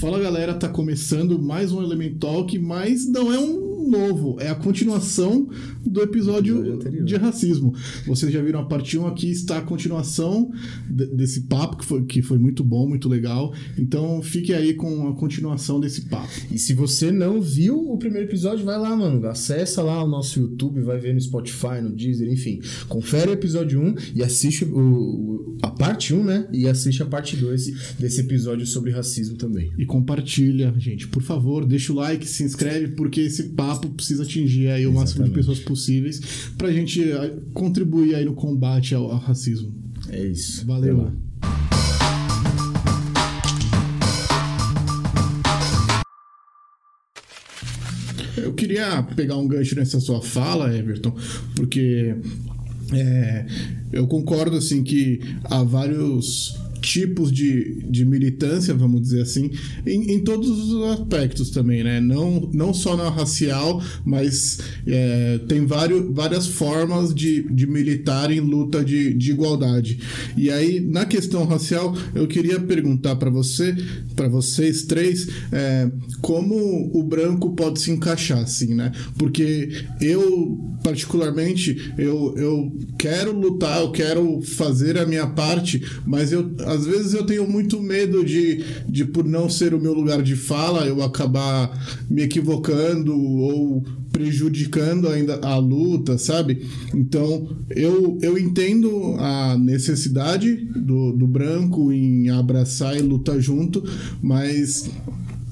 [0.00, 4.54] Fala galera, tá começando mais um Element Talk, mas não é um novo, é a
[4.54, 5.48] continuação
[5.86, 7.74] do episódio de racismo.
[8.06, 10.50] Vocês já viram a parte 1 aqui, está a continuação
[10.88, 13.54] desse papo que foi, que foi muito bom, muito legal.
[13.78, 16.28] Então fique aí com a continuação desse papo.
[16.50, 19.24] E se você não viu o primeiro episódio, vai lá, mano.
[19.26, 22.60] Acessa lá o nosso YouTube, vai ver no Spotify, no Deezer, enfim.
[22.88, 26.48] Confere o episódio 1 e assiste o, a parte 1, né?
[26.52, 29.72] E assiste a parte 2 desse episódio sobre racismo também.
[29.78, 31.06] E compartilha, gente.
[31.08, 34.94] Por favor, deixa o like, se inscreve, porque esse papo precisa atingir aí o Exatamente.
[34.94, 36.20] máximo de pessoas possíveis
[36.56, 39.72] pra gente eh, contribuir aí no combate ao, ao racismo.
[40.10, 40.66] É isso.
[40.66, 41.12] Valeu.
[48.36, 51.14] Eu queria pegar um gancho nessa sua fala, Everton,
[51.54, 52.14] porque
[52.92, 53.46] é,
[53.92, 59.50] eu concordo assim que há vários tipos de, de militância, vamos dizer assim,
[59.86, 62.00] em, em todos os aspectos também, né?
[62.00, 68.40] Não, não só na racial, mas é, tem vários, várias formas de, de militar em
[68.40, 69.98] luta de, de igualdade.
[70.36, 73.74] E aí, na questão racial, eu queria perguntar para você,
[74.14, 78.92] para vocês três, é, como o branco pode se encaixar, assim, né?
[79.16, 79.70] Porque
[80.00, 86.84] eu, particularmente, eu, eu quero lutar, eu quero fazer a minha parte, mas eu às
[86.84, 90.86] vezes eu tenho muito medo de, de, por não ser o meu lugar de fala,
[90.86, 91.70] eu acabar
[92.10, 96.64] me equivocando ou prejudicando ainda a luta, sabe?
[96.94, 103.82] Então, eu, eu entendo a necessidade do, do branco em abraçar e lutar junto,
[104.22, 104.88] mas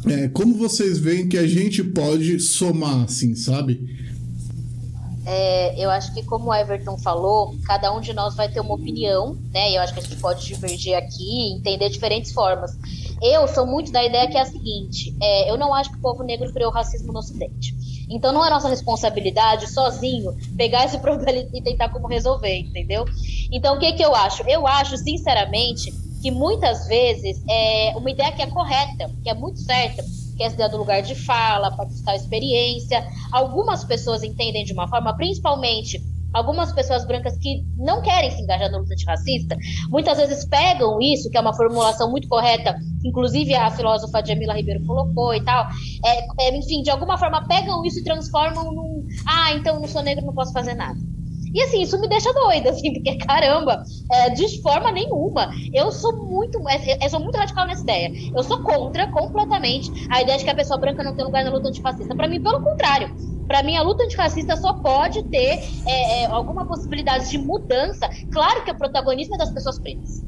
[0.07, 4.02] é, como vocês veem que a gente pode somar, assim, sabe?
[5.25, 8.75] É, eu acho que, como o Everton falou, cada um de nós vai ter uma
[8.75, 9.77] opinião, né?
[9.77, 12.77] Eu acho que a gente pode divergir aqui entender diferentes formas.
[13.21, 16.01] Eu sou muito da ideia que é a seguinte: é, eu não acho que o
[16.01, 17.75] povo negro criou racismo no Ocidente.
[18.11, 23.05] Então não é nossa responsabilidade sozinho pegar esse problema e tentar como resolver, entendeu?
[23.51, 24.43] Então o que, que eu acho?
[24.49, 29.61] Eu acho, sinceramente, que muitas vezes é uma ideia que é correta, que é muito
[29.61, 30.05] certa,
[30.43, 33.07] que essa ideia do lugar de fala, para buscar experiência.
[33.31, 38.71] Algumas pessoas entendem de uma forma, principalmente algumas pessoas brancas que não querem se engajar
[38.71, 39.55] na luta antirracista,
[39.91, 44.83] muitas vezes pegam isso, que é uma formulação muito correta, inclusive a filósofa Jamila Ribeiro
[44.87, 45.67] colocou e tal,
[46.03, 50.03] é, é, enfim, de alguma forma pegam isso e transformam num, ah, então não sou
[50.03, 50.99] negro, não posso fazer nada.
[51.55, 55.51] E assim, isso me deixa doida, assim, porque caramba, é, de forma nenhuma.
[55.73, 56.59] Eu sou muito.
[57.01, 58.11] Eu sou muito radical nessa ideia.
[58.35, 61.51] Eu sou contra completamente a ideia de que a pessoa branca não tem lugar na
[61.51, 62.17] luta antifascista.
[62.17, 63.11] Para mim, pelo contrário.
[63.47, 68.09] Para mim, a luta antifascista só pode ter é, é, alguma possibilidade de mudança.
[68.31, 70.23] Claro que o protagonismo é das pessoas pretas.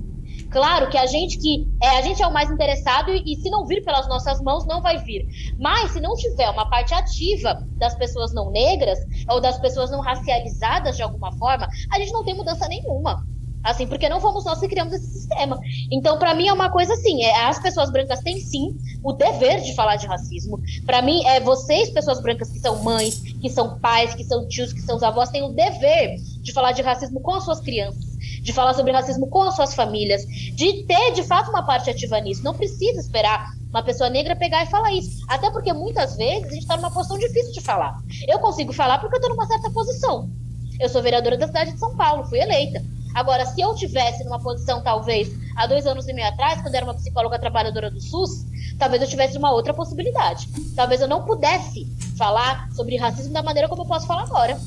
[0.54, 3.50] Claro que a gente que é, a gente é o mais interessado e, e, se
[3.50, 5.26] não vir pelas nossas mãos, não vai vir.
[5.58, 10.00] Mas se não tiver uma parte ativa das pessoas não negras ou das pessoas não
[10.00, 13.26] racializadas de alguma forma, a gente não tem mudança nenhuma.
[13.64, 15.58] Assim, porque não fomos nós que criamos esse sistema.
[15.90, 19.60] Então, para mim, é uma coisa assim: é, as pessoas brancas têm sim o dever
[19.60, 20.60] de falar de racismo.
[20.86, 24.72] Para mim, é vocês, pessoas brancas que são mães, que são pais, que são tios,
[24.72, 28.52] que são avós, têm o dever de falar de racismo com as suas crianças de
[28.52, 32.44] falar sobre racismo com as suas famílias, de ter de fato uma parte ativa nisso.
[32.44, 35.24] Não precisa esperar uma pessoa negra pegar e falar isso.
[35.28, 37.96] Até porque muitas vezes a gente está numa posição difícil de falar.
[38.28, 40.30] Eu consigo falar porque eu estou numa certa posição.
[40.78, 42.82] Eu sou vereadora da cidade de São Paulo, fui eleita.
[43.14, 46.84] Agora, se eu tivesse numa posição, talvez, há dois anos e meio atrás, quando era
[46.84, 48.44] uma psicóloga trabalhadora do SUS,
[48.76, 50.48] talvez eu tivesse uma outra possibilidade.
[50.74, 51.86] Talvez eu não pudesse
[52.18, 54.58] falar sobre racismo da maneira como eu posso falar agora.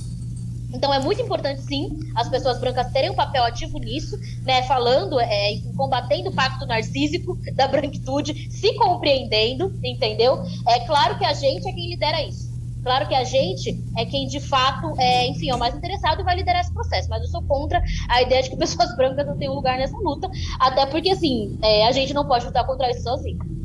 [0.73, 4.63] Então é muito importante, sim, as pessoas brancas terem um papel ativo nisso, né?
[4.63, 10.43] Falando, é, combatendo o pacto narcísico da branquitude, se compreendendo, entendeu?
[10.67, 12.47] É claro que a gente é quem lidera isso.
[12.83, 16.23] Claro que a gente é quem, de fato, é, enfim, é o mais interessado e
[16.23, 17.09] vai liderar esse processo.
[17.09, 19.97] Mas eu sou contra a ideia de que pessoas brancas não têm um lugar nessa
[19.97, 20.29] luta.
[20.59, 23.56] Até porque, assim, é, a gente não pode lutar contra isso sozinho.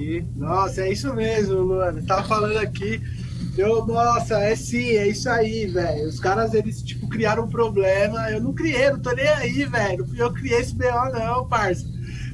[0.00, 0.26] Aqui.
[0.34, 2.02] Nossa, é isso mesmo, Luana.
[2.02, 3.00] Tava falando aqui.
[3.56, 6.08] Eu, nossa, é sim, é isso aí, velho.
[6.08, 8.30] Os caras, eles, tipo, criaram um problema.
[8.30, 10.06] Eu não criei, não tô nem aí, velho.
[10.16, 11.84] Eu criei esse BO, não, parça.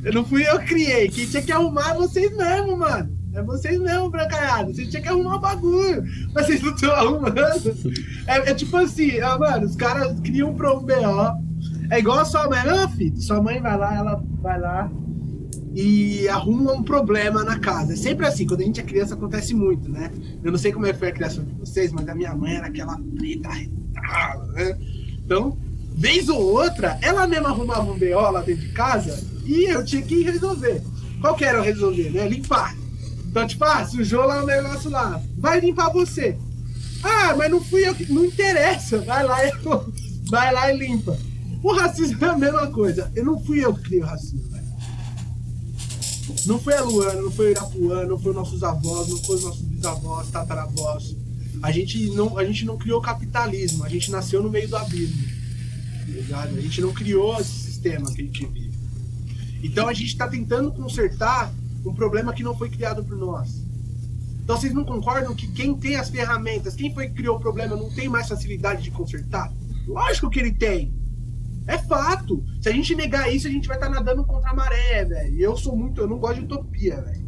[0.04, 1.08] Eu não fui eu que criei.
[1.08, 3.16] Quem tinha que arrumar é vocês mesmo, mano.
[3.34, 4.72] É vocês mesmo, brancaiado.
[4.72, 6.04] Vocês tinham que arrumar o bagulho.
[6.32, 7.38] Mas vocês não estão arrumando.
[8.26, 11.46] É, é, tipo assim, ó, mano, os caras criam um BO.
[11.90, 13.16] É igual a sua mãe, não, filho.
[13.20, 14.90] Sua mãe vai lá, ela vai lá,
[15.76, 17.92] e arruma um problema na casa.
[17.92, 20.10] É sempre assim, quando a gente é criança acontece muito, né?
[20.42, 22.56] Eu não sei como é que foi a criação de vocês, mas a minha mãe
[22.56, 24.78] era aquela preta retada, né?
[25.22, 25.58] Então,
[25.94, 30.00] vez ou outra, ela mesma arrumava um BO lá dentro de casa e eu tinha
[30.00, 30.82] que resolver.
[31.20, 32.26] Qual que era o resolver, né?
[32.26, 32.74] Limpar.
[33.28, 35.20] Então, tipo, ah, sujou lá o negócio lá.
[35.36, 36.38] Vai limpar você.
[37.02, 38.10] Ah, mas não fui eu que.
[38.10, 38.98] Não interessa.
[39.00, 39.52] Vai lá e,
[40.30, 41.18] vai lá e limpa.
[41.62, 43.12] O racismo é a mesma coisa.
[43.14, 44.45] Eu não fui eu que criei o racismo.
[46.46, 49.36] Não foi a Luana, não foi o Irapuã, não foi os nossos avós, não foi
[49.36, 51.16] os nossos bisavós, tataravós.
[51.62, 55.22] A gente não, a gente não criou capitalismo, a gente nasceu no meio do abismo.
[55.24, 56.56] Tá ligado?
[56.56, 58.72] A gente não criou esse sistema que a gente vive.
[59.62, 61.52] Então a gente está tentando consertar
[61.84, 63.62] um problema que não foi criado por nós.
[64.42, 67.74] Então vocês não concordam que quem tem as ferramentas, quem foi que criou o problema,
[67.74, 69.52] não tem mais facilidade de consertar?
[69.86, 70.92] Lógico que ele tem.
[71.66, 72.44] É fato.
[72.60, 75.34] Se a gente negar isso, a gente vai estar tá nadando contra a maré, velho.
[75.34, 77.26] E eu sou muito, eu não gosto de utopia, velho.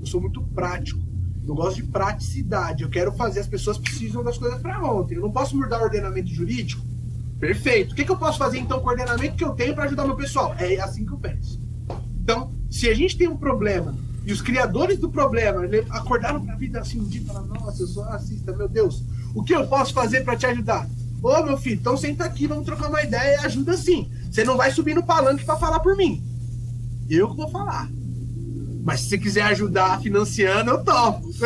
[0.00, 1.00] Eu sou muito prático.
[1.46, 2.82] Eu gosto de praticidade.
[2.82, 5.16] Eu quero fazer as pessoas precisam das coisas para ontem.
[5.16, 6.84] Eu não posso mudar o ordenamento jurídico.
[7.38, 7.92] Perfeito.
[7.92, 10.06] O que, que eu posso fazer então com o ordenamento que eu tenho para ajudar
[10.06, 10.54] meu pessoal?
[10.58, 11.62] É assim que eu penso.
[12.22, 15.60] Então, se a gente tem um problema e os criadores do problema
[15.90, 19.04] acordaram para a vida assim um dia e falaram: Nossa, eu sou racista, meu Deus,
[19.34, 20.88] o que eu posso fazer para te ajudar?
[21.24, 24.10] Ô, meu filho, então senta aqui, vamos trocar uma ideia e ajuda sim.
[24.30, 26.22] Você não vai subir no palanque para falar por mim.
[27.08, 27.90] Eu que vou falar.
[28.84, 31.30] Mas se você quiser ajudar financiando, eu topo.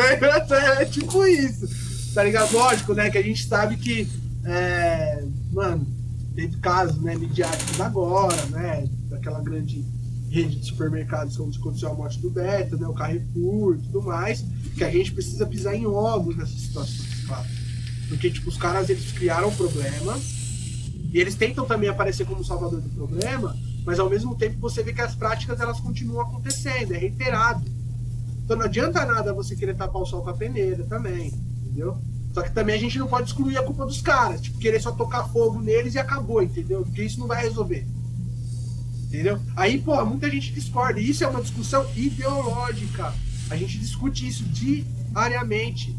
[0.51, 2.13] É, tipo isso.
[2.13, 2.51] Tá ligado?
[2.51, 3.09] Lógico, né?
[3.09, 4.05] Que a gente sabe que,
[4.43, 5.87] é, mano,
[6.35, 8.85] teve casos né, midiáticos agora, né?
[9.09, 9.85] Daquela grande
[10.29, 12.85] rede de supermercados onde aconteceu a morte do Beto, né?
[12.85, 14.43] O Carrefour e tudo mais.
[14.75, 17.58] Que a gente precisa pisar em ovos nessas situações, claro.
[18.09, 20.19] Porque, tipo, os caras, eles criaram um problema
[21.13, 24.91] e eles tentam também aparecer como salvador do problema, mas ao mesmo tempo você vê
[24.91, 27.63] que as práticas, elas continuam acontecendo, é reiterado.
[28.43, 31.97] Então não adianta nada você querer tapar o sol com a peneira também, entendeu?
[32.33, 34.91] Só que também a gente não pode excluir a culpa dos caras, tipo, querer só
[34.91, 36.83] tocar fogo neles e acabou, entendeu?
[36.83, 37.87] Porque isso não vai resolver.
[39.05, 39.39] Entendeu?
[39.55, 40.99] Aí, pô, muita gente discorda.
[40.99, 43.11] E isso é uma discussão ideológica.
[43.49, 45.97] A gente discute isso diariamente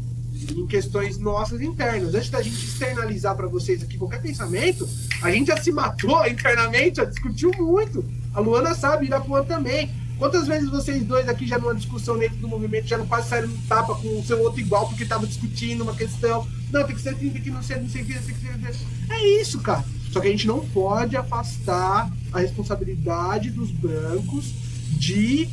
[0.49, 2.13] em questões nossas internas.
[2.13, 4.87] Antes da gente externalizar para vocês aqui qualquer pensamento,
[5.21, 8.03] a gente já se matou internamente, já discutiu muito.
[8.33, 9.89] A Luana sabe, Irapuã também.
[10.17, 13.49] Quantas vezes vocês dois aqui já numa discussão dentro do movimento já não quase saíram
[13.67, 16.47] tapa com o seu outro igual porque tava discutindo uma questão?
[16.71, 18.85] Não, tem que ser tem que não ser, não sei que, tem que ser.
[19.09, 19.83] É isso, cara.
[20.11, 24.53] Só que a gente não pode afastar a responsabilidade dos brancos
[24.91, 25.49] de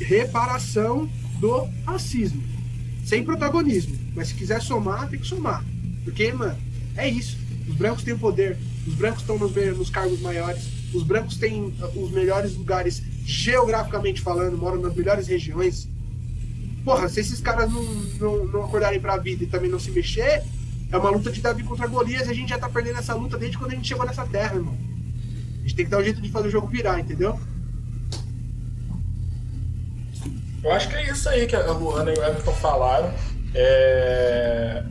[0.00, 1.08] reparação
[1.40, 2.42] do racismo.
[3.10, 3.98] Sem protagonismo.
[4.14, 5.64] Mas se quiser somar, tem que somar.
[6.04, 6.56] Porque, mano,
[6.96, 7.36] é isso.
[7.68, 8.56] Os brancos têm o poder.
[8.86, 10.68] Os brancos estão nos, nos cargos maiores.
[10.94, 15.88] Os brancos têm uh, os melhores lugares, geograficamente falando, moram nas melhores regiões.
[16.84, 17.82] Porra, se esses caras não,
[18.20, 20.44] não, não acordarem pra vida e também não se mexer,
[20.92, 23.36] é uma luta de Davi contra Golias e a gente já tá perdendo essa luta
[23.36, 24.78] desde quando a gente chegou nessa terra, irmão.
[25.58, 27.40] A gente tem que dar um jeito de fazer o jogo virar, entendeu?
[30.62, 33.12] Eu acho que é isso aí que a Luana e o Everton falaram.
[33.54, 34.82] É...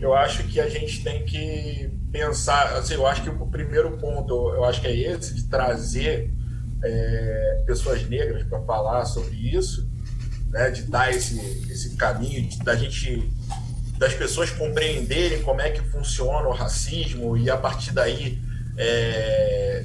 [0.00, 4.32] Eu acho que a gente tem que pensar, assim, eu acho que o primeiro ponto,
[4.54, 6.30] eu acho que é esse, de trazer
[6.82, 9.88] é, pessoas negras para falar sobre isso,
[10.50, 11.38] né, de dar esse,
[11.70, 13.30] esse caminho, de, da gente,
[13.98, 18.40] das pessoas compreenderem como é que funciona o racismo e a partir daí
[18.76, 19.84] é,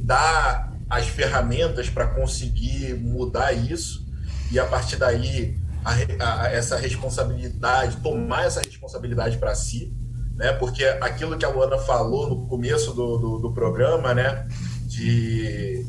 [0.00, 0.63] dar
[0.94, 4.06] as ferramentas para conseguir mudar isso
[4.50, 9.92] e a partir daí a, a, essa responsabilidade, tomar essa responsabilidade para si,
[10.36, 10.52] né?
[10.52, 14.46] Porque aquilo que a Luana falou no começo do, do, do, programa, né?
[14.86, 15.84] De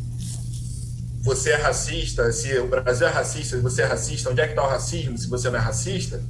[1.22, 4.51] você é racista, se o Brasil é racista, se você é racista, onde é que
[4.51, 6.22] está o racismo se você não é racista?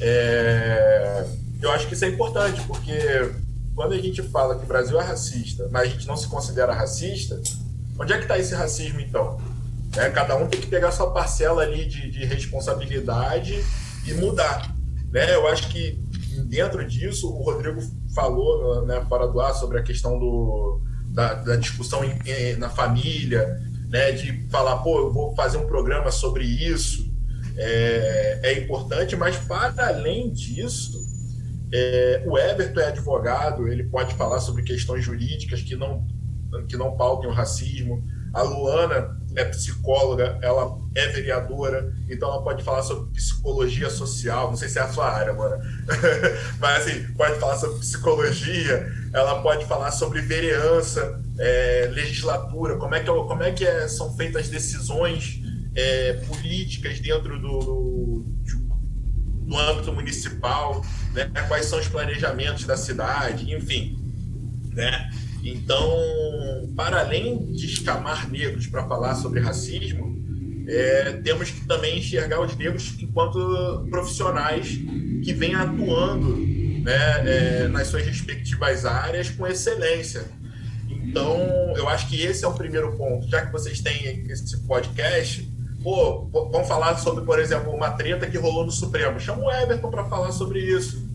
[0.00, 1.24] É,
[1.62, 3.32] eu acho que isso é importante, porque
[3.74, 6.74] quando a gente fala que o Brasil é racista, mas a gente não se considera
[6.74, 7.40] racista,
[7.98, 9.40] onde é que está esse racismo então?
[9.96, 10.10] Né?
[10.10, 13.62] Cada um tem que pegar sua parcela ali de, de responsabilidade
[14.06, 14.74] e mudar.
[15.10, 15.34] Né?
[15.34, 16.00] Eu acho que
[16.46, 17.80] dentro disso, o Rodrigo
[18.14, 22.70] falou né, fora do ar sobre a questão do, da, da discussão em, em, na
[22.70, 27.12] família, né, de falar, pô, eu vou fazer um programa sobre isso,
[27.56, 31.00] é, é importante, mas para além disso,
[31.72, 36.06] é, o Everton é advogado, ele pode falar sobre questões jurídicas que não,
[36.68, 38.02] que não pautem o racismo.
[38.32, 44.48] A Luana é psicóloga, ela é vereadora, então ela pode falar sobre psicologia social.
[44.48, 45.62] Não sei se é a sua área, mano.
[46.58, 53.00] Mas assim, pode falar sobre psicologia, ela pode falar sobre vereança, é, legislatura, como é
[53.00, 55.40] que, como é que é, são feitas decisões
[55.74, 58.26] é, políticas dentro do, do,
[59.46, 61.30] do âmbito municipal, né?
[61.48, 63.98] quais são os planejamentos da cidade, enfim.
[64.72, 65.10] né?
[65.42, 65.90] Então,
[66.76, 70.12] para além de escamar negros para falar sobre racismo,
[70.68, 74.68] é, temos que também enxergar os negros enquanto profissionais
[75.22, 80.24] que vêm atuando né, é, nas suas respectivas áreas com excelência.
[80.88, 81.38] Então,
[81.76, 83.28] eu acho que esse é o primeiro ponto.
[83.28, 85.48] Já que vocês têm esse podcast,
[85.82, 89.18] pô, vamos falar sobre, por exemplo, uma treta que rolou no Supremo.
[89.18, 91.06] Chama o Everton para falar sobre isso,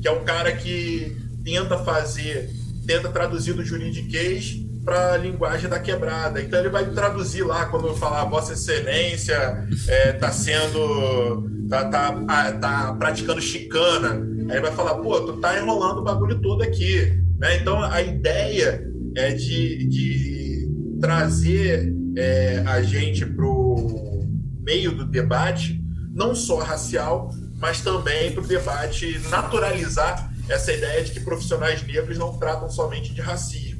[0.00, 2.50] que é um cara que tenta fazer,
[2.84, 6.40] tenta traduzir do juridiquês para a linguagem da quebrada.
[6.40, 11.50] Então ele vai traduzir lá quando falar Vossa Excelência está é, sendo.
[11.68, 14.22] Tá, tá, ah, tá praticando chicana.
[14.50, 17.18] Aí vai falar, pô, tu tá enrolando o bagulho todo aqui.
[17.38, 17.56] Né?
[17.56, 18.86] Então a ideia
[19.16, 20.68] é de, de
[21.00, 24.22] trazer é, a gente pro
[24.60, 31.12] meio do debate, não só racial, mas também para o debate naturalizar essa ideia de
[31.12, 33.74] que profissionais negros não tratam somente de racismo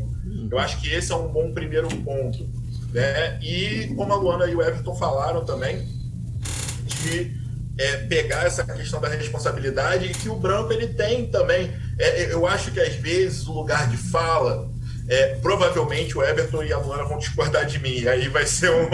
[0.55, 2.49] eu acho que esse é um bom primeiro ponto.
[2.93, 3.39] Né?
[3.43, 5.89] E como a Luana e o Everton falaram também,
[7.03, 7.37] de
[7.77, 11.73] é, pegar essa questão da responsabilidade e que o branco ele tem também.
[11.99, 14.71] É, eu acho que às vezes o lugar de fala,
[15.09, 18.07] é, provavelmente o Everton e a Luana vão discordar de mim.
[18.07, 18.89] Aí vai ser um,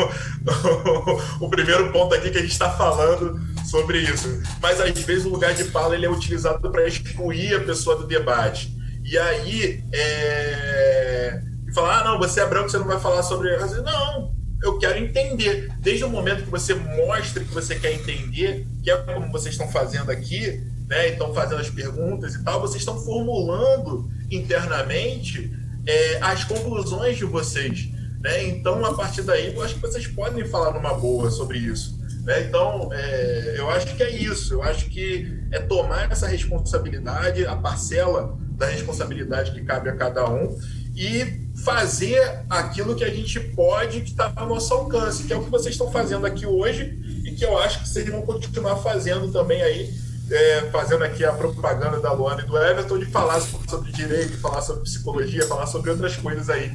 [1.45, 4.43] o primeiro ponto aqui que a gente está falando sobre isso.
[4.61, 8.07] Mas às vezes o lugar de fala ele é utilizado para excluir a pessoa do
[8.07, 8.77] debate.
[9.05, 13.57] E aí é, e falar, ah, não, você é branco, você não vai falar sobre
[13.57, 13.85] racismo.
[13.85, 15.73] Não, eu quero entender.
[15.79, 19.69] Desde o momento que você mostra que você quer entender, que é como vocês estão
[19.69, 25.53] fazendo aqui, né, estão fazendo as perguntas e tal, vocês estão formulando internamente
[25.87, 27.89] é, as conclusões de vocês.
[28.21, 28.49] Né?
[28.49, 32.00] Então, a partir daí, eu acho que vocês podem falar numa boa sobre isso.
[32.31, 32.45] Né?
[32.45, 34.55] Então, é, eu acho que é isso.
[34.55, 40.31] Eu acho que é tomar essa responsabilidade, a parcela da responsabilidade que cabe a cada
[40.31, 40.57] um
[40.95, 45.43] e fazer aquilo que a gente pode, que está ao nosso alcance, que é o
[45.43, 49.33] que vocês estão fazendo aqui hoje e que eu acho que vocês vão continuar fazendo
[49.33, 49.93] também aí,
[50.31, 54.63] é, fazendo aqui a propaganda da Luana e do Everton, de falar sobre direito, falar
[54.63, 56.71] sobre psicologia, falar sobre outras coisas aí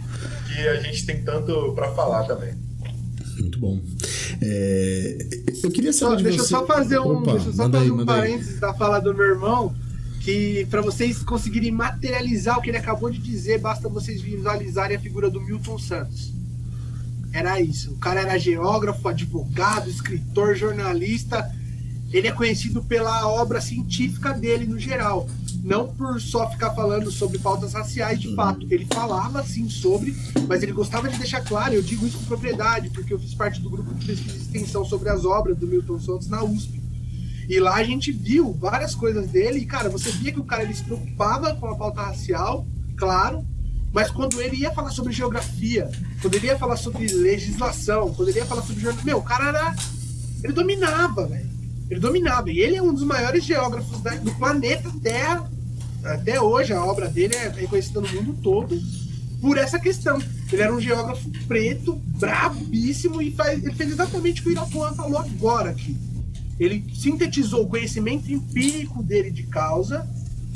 [0.47, 2.53] que a gente tem tanto para falar também.
[3.39, 3.79] Muito bom.
[4.41, 5.17] É,
[5.63, 6.55] eu queria saber só, de deixa você...
[6.55, 9.13] eu só fazer um, Opa, deixa eu só fazer aí, um parênteses da fala do
[9.13, 9.75] meu irmão
[10.25, 14.99] que para vocês conseguirem materializar o que ele acabou de dizer, basta vocês visualizarem a
[14.99, 16.33] figura do Milton Santos.
[17.31, 17.91] Era isso.
[17.91, 21.53] O cara era geógrafo, advogado, escritor, jornalista.
[22.11, 25.29] Ele é conhecido pela obra científica dele no geral,
[25.65, 28.67] não por só ficar falando sobre pautas raciais de fato.
[28.69, 30.15] Ele falava sim sobre,
[30.47, 33.59] mas ele gostava de deixar claro, eu digo isso com propriedade, porque eu fiz parte
[33.59, 36.79] do grupo de pesquisa e extensão sobre as obras do Milton Santos na USP.
[37.49, 40.61] E lá a gente viu várias coisas dele, e, cara, você via que o cara
[40.61, 43.43] ele se preocupava com a pauta racial, claro,
[43.91, 45.89] mas quando ele ia falar sobre geografia,
[46.21, 49.75] quando ele ia falar sobre legislação, quando ele ia falar sobre meu, o cara era.
[50.43, 51.49] Ele dominava, velho.
[51.89, 52.51] Ele dominava.
[52.51, 55.49] E ele é um dos maiores geógrafos do planeta Terra.
[56.05, 58.79] Até hoje, a obra dele é reconhecida no mundo todo
[59.41, 60.21] por essa questão.
[60.51, 64.93] Ele era um geógrafo preto, brabíssimo, e faz, ele fez exatamente o que o Irapuã
[64.93, 65.97] falou agora aqui.
[66.59, 70.07] Ele sintetizou o conhecimento empírico dele de causa,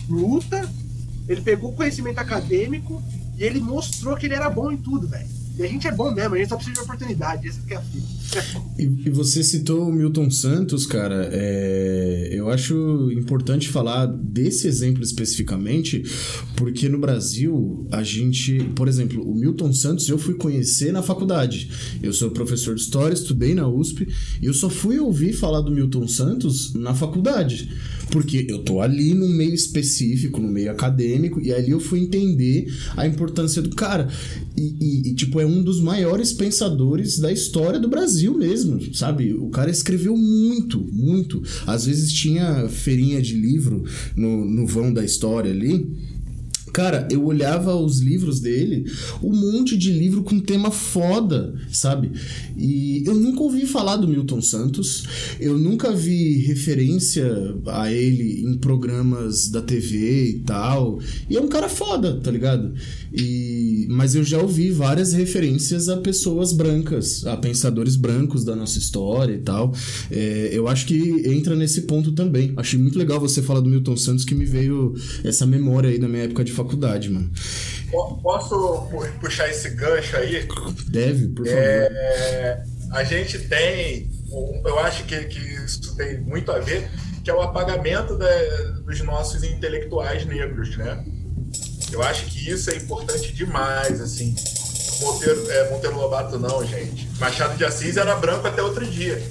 [0.07, 0.69] luta,
[1.27, 3.01] ele pegou o conhecimento acadêmico
[3.37, 5.38] e ele mostrou que ele era bom em tudo, velho.
[5.59, 7.77] E a gente é bom mesmo, a gente só precisa de oportunidade, essa que é
[7.77, 8.63] a fita.
[8.79, 11.29] e, e, você citou o Milton Santos, cara.
[11.33, 16.01] É, eu acho importante falar desse exemplo especificamente,
[16.55, 18.63] porque no Brasil, a gente.
[18.73, 21.69] Por exemplo, o Milton Santos eu fui conhecer na faculdade.
[22.01, 24.07] Eu sou professor de história, estudei na USP,
[24.41, 27.69] e eu só fui ouvir falar do Milton Santos na faculdade.
[28.11, 32.67] Porque eu tô ali no meio específico, no meio acadêmico, e ali eu fui entender
[32.95, 34.07] a importância do cara.
[34.57, 39.33] E, e, e, tipo, é um dos maiores pensadores da história do Brasil mesmo, sabe?
[39.33, 41.41] O cara escreveu muito, muito.
[41.65, 43.83] Às vezes tinha feirinha de livro
[44.15, 45.87] no, no vão da história ali.
[46.73, 48.85] Cara, eu olhava os livros dele,
[49.23, 52.11] um monte de livro com tema foda, sabe?
[52.57, 55.03] E eu nunca ouvi falar do Milton Santos,
[55.39, 57.27] eu nunca vi referência
[57.67, 60.99] a ele em programas da TV e tal.
[61.29, 62.73] E é um cara foda, tá ligado?
[63.11, 68.77] E, mas eu já ouvi várias referências a pessoas brancas, a pensadores brancos da nossa
[68.77, 69.73] história e tal.
[70.11, 72.53] É, eu acho que entra nesse ponto também.
[72.57, 76.07] Achei muito legal você falar do Milton Santos, que me veio essa memória aí da
[76.07, 77.31] minha época de faculdade, mano.
[78.21, 78.87] Posso
[79.19, 80.47] puxar esse gancho aí?
[80.87, 81.59] Deve, por favor.
[81.59, 84.09] É, a gente tem,
[84.65, 86.89] eu acho que, que isso tem muito a ver,
[87.23, 88.27] que é o apagamento da,
[88.85, 91.03] dos nossos intelectuais negros, né?
[91.91, 94.35] Eu acho que isso é importante demais, assim.
[95.01, 97.07] Monteiro, é, Monteiro Lobato não, gente.
[97.19, 99.21] Machado de Assis era branco até outro dia.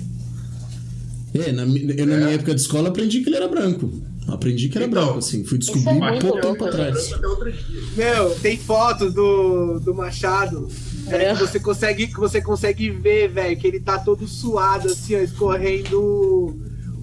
[1.34, 3.92] É, na, eu na minha época de escola aprendi que ele era branco.
[4.28, 5.44] Aprendi que era Então, branco, assim.
[5.44, 7.10] Fui isso descobrir é um muito pouco tempo Era atrás.
[7.96, 10.68] Meu, tem fotos do, do Machado
[11.06, 15.16] é, que você consegue que você consegue ver, velho, que ele tá todo suado, assim,
[15.16, 16.54] ó, escorrendo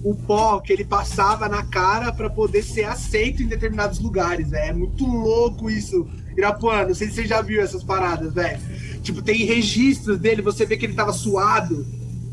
[0.04, 4.70] o pó que ele passava na cara pra poder ser aceito em determinados lugares, velho.
[4.70, 6.06] É muito louco isso.
[6.36, 8.60] Irapuã, não sei se você já viu essas paradas, velho.
[9.02, 11.84] Tipo, tem registros dele, você vê que ele tava suado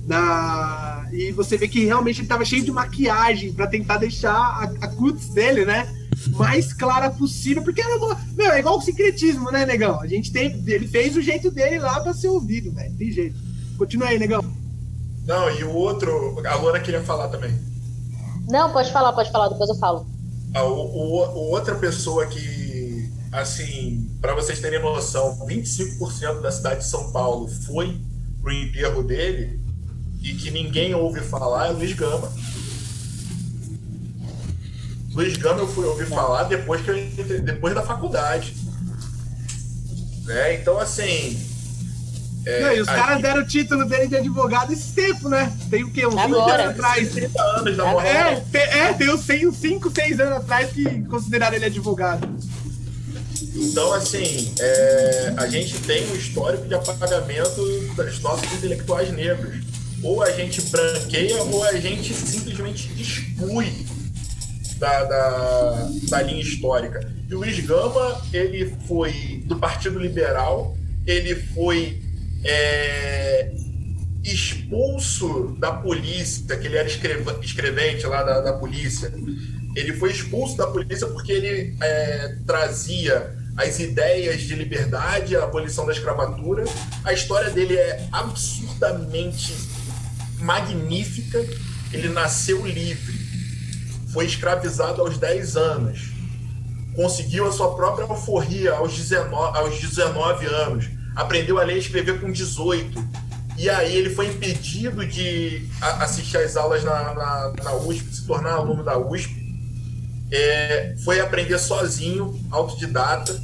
[0.05, 1.07] na...
[1.11, 4.87] e você vê que realmente ele tava cheio de maquiagem pra tentar deixar a, a
[4.87, 5.87] cutis dele, né?
[6.37, 8.19] mais clara possível, porque era uma...
[8.35, 9.99] Meu, é igual o secretismo, né, negão?
[9.99, 10.63] A gente tem.
[10.67, 12.93] Ele fez o jeito dele lá pra ser ouvido, velho.
[12.97, 13.35] Tem jeito.
[13.77, 14.43] Continua aí, negão.
[15.25, 17.57] Não, e o outro, a Luana queria falar também.
[18.47, 20.05] Não, pode falar, pode falar, depois eu falo.
[20.53, 26.81] A, o, o- o outra pessoa que, assim, para vocês terem noção, 25% da cidade
[26.81, 27.99] de São Paulo foi
[28.41, 29.59] pro enterro dele
[30.23, 32.31] e que ninguém ouve falar é Luiz Gama.
[35.13, 38.55] Luiz Gama eu fui ouvir falar depois, que eu, entrei- depois da faculdade.
[40.25, 40.55] Né?
[40.55, 41.37] Então, assim.
[42.45, 45.51] é, Não, e os caras gente- deram o título dele de advogado esse tempo, né?
[45.69, 46.07] Tem o quê?
[46.07, 46.63] Uns 20 Agora.
[46.63, 47.11] anos atrás.
[47.11, 48.07] 30 anos da morte.
[48.07, 52.27] É, tem, é, tem uns 5, 6 anos atrás que consideraram ele advogado.
[53.55, 57.61] Então, assim, é, a gente tem um histórico de apagamento
[57.95, 59.62] dos nossos intelectuais negros.
[60.03, 63.71] Ou a gente branqueia ou a gente simplesmente exclui
[64.77, 67.09] da, da, da linha histórica.
[67.29, 72.01] E o Luiz Gama, ele foi do Partido Liberal, ele foi
[72.43, 73.53] é,
[74.23, 76.87] expulso da polícia, que ele era
[77.41, 79.13] escrevente lá da, da polícia.
[79.75, 85.85] Ele foi expulso da polícia porque ele é, trazia as ideias de liberdade, a abolição
[85.85, 86.65] da escravatura.
[87.03, 89.53] A história dele é absurdamente
[90.43, 91.39] magnífica.
[91.91, 93.13] Ele nasceu livre,
[94.11, 96.11] foi escravizado aos 10 anos,
[96.95, 102.19] conseguiu a sua própria alforria aos 19, aos 19 anos, aprendeu a ler e escrever
[102.19, 103.23] com 18.
[103.57, 108.53] E aí ele foi impedido de assistir às aulas na, na, na USP, se tornar
[108.53, 109.43] aluno da USP.
[110.31, 113.39] É, foi aprender sozinho, autodidata,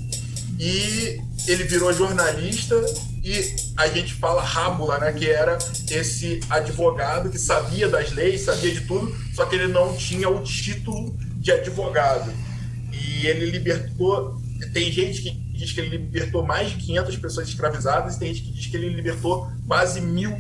[0.58, 2.76] e ele virou jornalista
[3.23, 5.58] e a gente fala rábula, né, que era
[5.89, 10.41] esse advogado que sabia das leis, sabia de tudo, só que ele não tinha o
[10.43, 12.32] título de advogado.
[12.91, 14.39] E ele libertou,
[14.73, 18.53] tem gente que diz que ele libertou mais de 500 pessoas escravizadas tem gente que
[18.53, 20.34] diz que ele libertou quase mil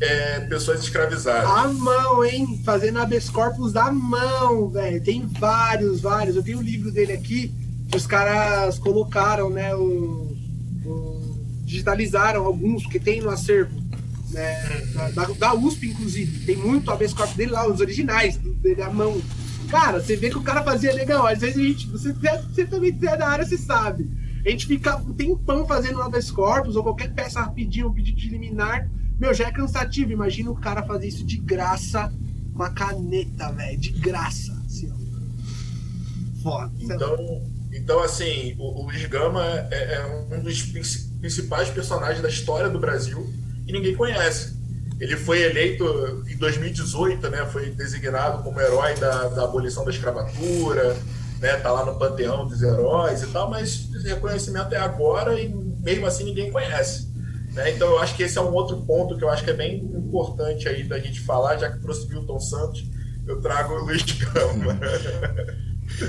[0.00, 1.48] é, pessoas escravizadas.
[1.48, 2.60] À mão, hein?
[2.64, 5.02] Fazendo habeas corpus à mão, velho.
[5.02, 6.36] Tem vários, vários.
[6.36, 7.52] Eu tenho o livro dele aqui
[7.90, 9.74] que os caras colocaram, né?
[9.74, 10.36] O,
[10.84, 11.15] o-
[11.66, 13.84] digitalizaram alguns que tem no acervo.
[14.30, 14.54] Né,
[15.14, 16.44] da, da- USP, inclusive.
[16.46, 19.20] Tem muito habeas corpus dele lá, os originais dele à mão.
[19.68, 21.26] Cara, você vê que o cara fazia legal.
[21.26, 21.86] Às vezes a gente.
[21.88, 24.08] Você, você também é da área, você sabe.
[24.44, 28.28] A gente fica um tempão fazendo habeas corpus ou qualquer peça rapidinho, um pedido de
[28.28, 28.88] liminar.
[29.18, 30.12] Meu, já é cansativo.
[30.12, 32.12] Imagina o cara fazer isso de graça
[32.54, 33.78] com a caneta, velho.
[33.78, 34.52] De graça.
[34.66, 34.92] Assim.
[36.42, 36.72] Foda.
[36.80, 42.68] Então, então assim, o, o Gama é, é um dos princi- principais personagens da história
[42.68, 43.26] do Brasil
[43.66, 44.56] e ninguém conhece.
[44.98, 47.44] Ele foi eleito em 2018, né?
[47.46, 50.96] Foi designado como herói da, da abolição da escravatura,
[51.38, 51.56] né?
[51.56, 56.06] Tá lá no panteão dos heróis e tal, mas esse reconhecimento é agora e mesmo
[56.06, 57.08] assim ninguém conhece.
[57.52, 57.72] Né?
[57.72, 59.76] Então eu acho que esse é um outro ponto que eu acho que é bem
[59.76, 62.84] importante aí da gente falar, já que trouxe Milton Santos,
[63.26, 64.78] eu trago o Luiz Gama.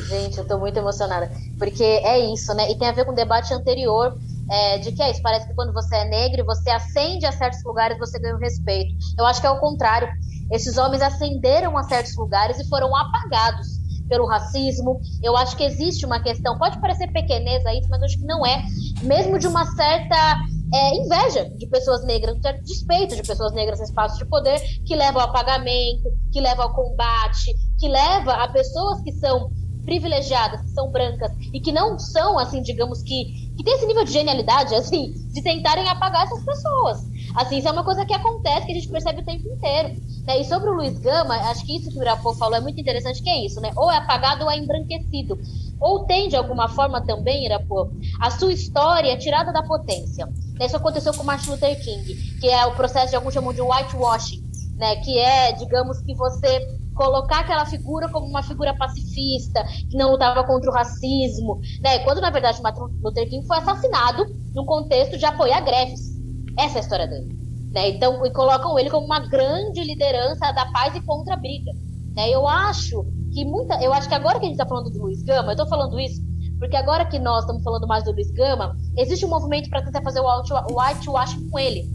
[0.07, 1.29] Gente, eu tô muito emocionada.
[1.57, 2.71] Porque é isso, né?
[2.71, 4.17] E tem a ver com o debate anterior
[4.49, 5.21] é, de que é isso.
[5.21, 8.39] Parece que quando você é negro e você ascende a certos lugares, você ganha o
[8.39, 8.95] respeito.
[9.17, 10.07] Eu acho que é o contrário.
[10.51, 13.67] Esses homens ascenderam a certos lugares e foram apagados
[14.07, 14.99] pelo racismo.
[15.21, 18.63] Eu acho que existe uma questão, pode parecer pequeneza isso, mas acho que não é.
[19.03, 20.37] Mesmo de uma certa
[20.73, 24.59] é, inveja de pessoas negras, um certo despeito de pessoas negras em espaços de poder,
[24.85, 29.49] que leva ao apagamento, que leva ao combate, que leva a pessoas que são
[29.85, 34.03] privilegiadas, que são brancas e que não são, assim, digamos que, que tem esse nível
[34.03, 36.99] de genialidade, assim, de tentarem apagar essas pessoas.
[37.35, 39.99] Assim, isso é uma coisa que acontece, que a gente percebe o tempo inteiro.
[40.25, 40.41] Né?
[40.41, 43.21] E sobre o Luiz Gama, acho que isso que o Irapô falou é muito interessante,
[43.21, 43.71] que é isso, né?
[43.75, 45.39] Ou é apagado ou é embranquecido.
[45.79, 47.89] Ou tem, de alguma forma também, Irapô,
[48.19, 50.27] a sua história tirada da potência.
[50.59, 54.43] Isso aconteceu com Martin Luther King, que é o processo de alguns chamam de whitewashing,
[54.75, 54.95] né?
[54.97, 56.59] Que é, digamos que você
[56.97, 61.99] colocar aquela figura como uma figura pacifista, que não lutava contra o racismo, né?
[61.99, 66.17] Quando na verdade Martin Luther King foi assassinado no contexto de apoiar greves.
[66.57, 67.37] Essa é a história dele.
[67.71, 67.89] Né?
[67.89, 71.71] Então, e colocam ele como uma grande liderança da paz e contra a briga.
[72.15, 72.29] Né?
[72.29, 73.75] Eu acho que muita.
[73.81, 75.99] Eu acho que agora que a gente está falando do Luiz Gama, eu estou falando
[75.99, 76.27] isso
[76.59, 80.01] porque agora que nós estamos falando mais do Luiz Gama, existe um movimento para tentar
[80.01, 81.87] fazer o whitewashing com ele.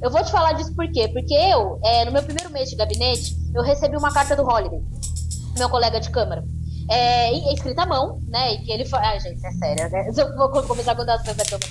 [0.00, 1.08] Eu vou te falar disso por quê?
[1.08, 4.80] Porque eu, é, no meu primeiro mês de gabinete, eu recebi uma carta do Holiday,
[5.56, 6.44] meu colega de câmara.
[6.90, 8.54] É, escrita à mão, né?
[8.54, 9.20] E que ele falou.
[9.20, 10.08] Gente, é sério, né?
[10.16, 11.68] Eu vou começar a contar as coisas câmara.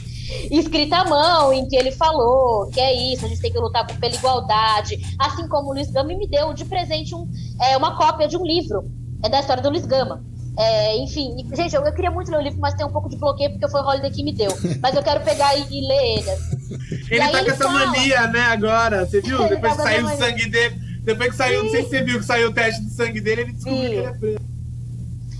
[0.52, 3.88] Escrita à mão, em que ele falou que é isso, a gente tem que lutar
[3.88, 5.00] pela igualdade.
[5.18, 7.28] Assim como o Luiz Gama me deu de presente um,
[7.60, 8.86] é, uma cópia de um livro
[9.24, 10.24] é da história do Luiz Gama.
[10.58, 13.18] É, enfim, gente, eu, eu, queria muito ler o livro, mas tem um pouco de
[13.18, 14.52] bloqueio porque foi o Holiday que me deu.
[14.82, 16.30] Mas eu quero pegar e, e ler ele.
[16.30, 16.57] Assim.
[17.10, 17.86] Ele tá com essa fala...
[17.88, 19.06] mania, né, agora.
[19.06, 19.40] Você viu?
[19.40, 20.76] Ele Depois tá que saiu o sangue dele.
[21.04, 21.66] Depois que saiu, Sim.
[21.66, 23.90] não sei se você viu que saiu o teste do sangue dele, ele descobriu Sim.
[23.90, 24.42] que ele é preto.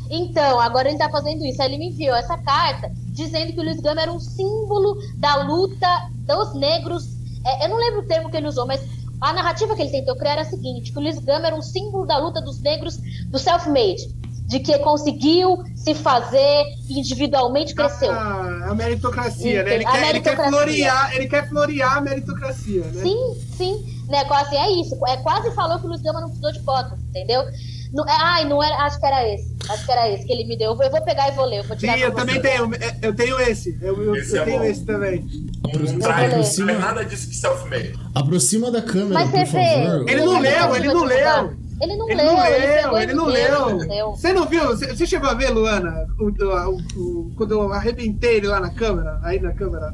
[0.10, 1.62] Então, agora ele tá fazendo isso.
[1.62, 5.36] Aí ele me enviou essa carta dizendo que o Luiz Gama era um símbolo da
[5.44, 7.06] luta dos negros.
[7.46, 8.82] É, eu não lembro o termo que ele usou, mas
[9.20, 11.62] a narrativa que ele tentou criar era a seguinte: que o Luiz Gama era um
[11.62, 14.04] símbolo da luta dos negros do self-made
[14.48, 18.12] de que conseguiu se fazer individualmente cresceu.
[18.12, 19.76] Ah, a meritocracia, né?
[19.76, 23.04] Ele quer, ele quer, florear, ele quer florear a meritocracia, né?
[23.04, 23.98] Sim, sim.
[24.08, 24.98] Né, quase é isso.
[25.06, 27.44] É quase falou que o Luiz Gama não precisou de cotas, entendeu?
[27.94, 29.54] Não, é, ai, não era, acho que era esse.
[29.70, 30.72] Acho que era esse que ele me deu.
[30.82, 31.60] Eu vou pegar e vou ler.
[31.60, 32.70] Eu vou Sim, eu também tenho.
[33.02, 33.78] Eu tenho esse.
[33.82, 34.66] Eu, eu, esse eu é tenho bom.
[34.66, 35.26] esse também.
[35.66, 37.94] Aproxima, não é nada disso que self-made.
[38.16, 40.10] Aproxima da câmera, Mas por favor.
[40.10, 41.67] Ele não leu, ele não leu.
[41.80, 43.26] Ele não ele leu, não leu, ele, não
[43.78, 44.12] leu.
[44.12, 44.76] Você não viu?
[44.76, 49.20] Você chegou a ver, Luana, o, o, o, quando eu arrebentei ele lá na câmera,
[49.24, 49.94] aí na câmera?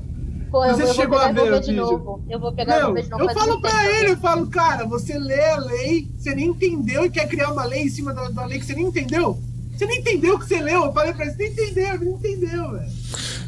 [0.50, 1.76] Pô, eu, você eu chegou a ver o vídeo?
[1.76, 2.24] Novo.
[2.30, 3.24] Eu vou pegar Meu, de novo.
[3.24, 7.10] Eu falo pra ele, eu falo, cara, você lê a lei, você nem entendeu e
[7.10, 9.38] quer criar uma lei em cima da, da lei que você nem entendeu?
[9.76, 10.86] Você nem entendeu o que você leu.
[10.86, 12.91] Eu falei pra ele, você nem entendeu, não entendeu, velho.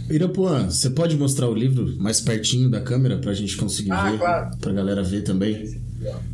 [0.10, 4.18] Irapuã, você pode mostrar o livro mais pertinho da câmera pra gente conseguir ah, ver?
[4.18, 4.58] Claro.
[4.58, 5.80] Pra galera ver também?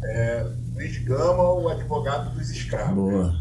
[0.04, 0.46] É,
[0.82, 2.96] Luiz Gama, o advogado dos escravos.
[2.96, 3.40] Boa.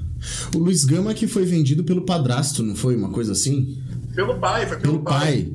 [0.55, 2.95] O Luiz Gama que foi vendido pelo padrasto, não foi?
[2.95, 3.83] Uma coisa assim?
[4.15, 5.49] Pelo pai, foi pelo, pelo pai.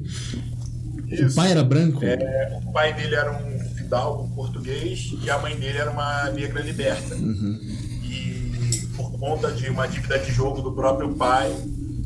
[1.12, 1.28] pai.
[1.28, 2.04] O pai era branco?
[2.04, 6.64] É, o pai dele era um fidalgo português e a mãe dele era uma negra
[6.64, 7.14] liberta.
[7.14, 7.60] Uhum.
[8.04, 11.56] E por conta de uma dívida de jogo do próprio pai,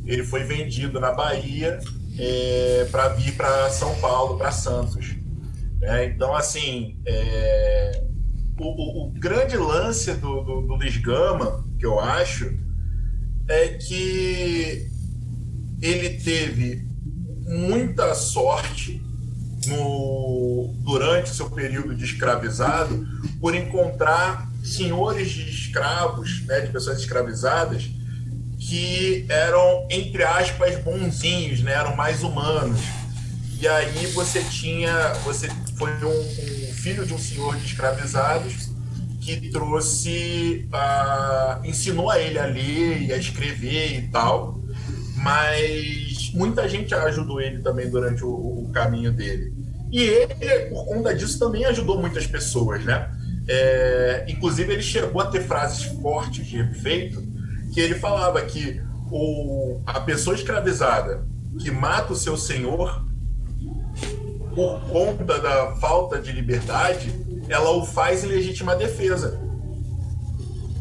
[0.06, 1.80] ele foi vendido na Bahia
[2.18, 5.16] é, para vir para São Paulo, para Santos.
[5.82, 8.09] É, então, assim, é,
[8.60, 12.54] o, o, o grande lance do, do, do Gama, que eu acho,
[13.48, 14.88] é que
[15.82, 16.88] ele teve
[17.48, 19.02] muita sorte
[19.68, 23.08] no, durante o seu período de escravizado
[23.40, 27.90] por encontrar senhores de escravos, né, de pessoas escravizadas,
[28.60, 32.82] que eram, entre aspas, bonzinhos, né, eram mais humanos.
[33.60, 38.70] E aí você tinha, você foi um, um filho de um senhor de escravizados
[39.20, 44.60] que trouxe, uh, ensinou a ele a ler e a escrever e tal,
[45.18, 49.54] mas muita gente ajudou ele também durante o, o caminho dele.
[49.92, 53.12] E ele, por conta disso, também ajudou muitas pessoas, né?
[53.48, 57.22] É, inclusive, ele chegou a ter frases fortes de efeito
[57.74, 61.28] que ele falava que o, a pessoa escravizada
[61.60, 63.09] que mata o seu senhor
[64.60, 67.14] por conta da falta de liberdade,
[67.48, 69.40] ela o faz em legítima defesa.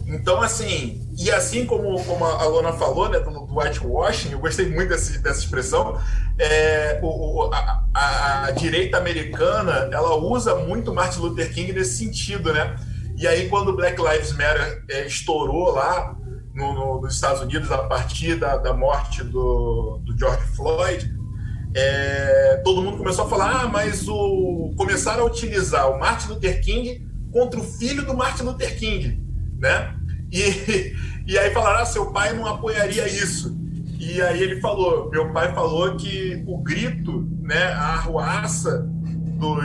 [0.04, 4.68] Então, assim, e assim como, como a Lona falou, né, do, do whitewashing, eu gostei
[4.68, 5.96] muito desse, dessa expressão,
[6.36, 12.52] é, o, a, a, a, direita americana, ela usa muito Martin Luther King nesse sentido,
[12.52, 12.74] né?
[13.16, 16.16] E aí, quando o Black Lives Matter é, estourou lá
[16.52, 21.17] no, no, nos Estados Unidos, a partir da, da morte do, do George Floyd,
[21.80, 26.60] é, todo mundo começou a falar, ah, mas o começaram a utilizar o Martin Luther
[26.60, 29.22] King contra o filho do Martin Luther King,
[29.56, 29.94] né?
[30.32, 30.94] E,
[31.26, 33.56] e aí falaram, ah, seu pai não apoiaria isso.
[33.98, 38.88] E aí ele falou, meu pai falou que o grito, né, a arruaça
[39.38, 39.62] dos,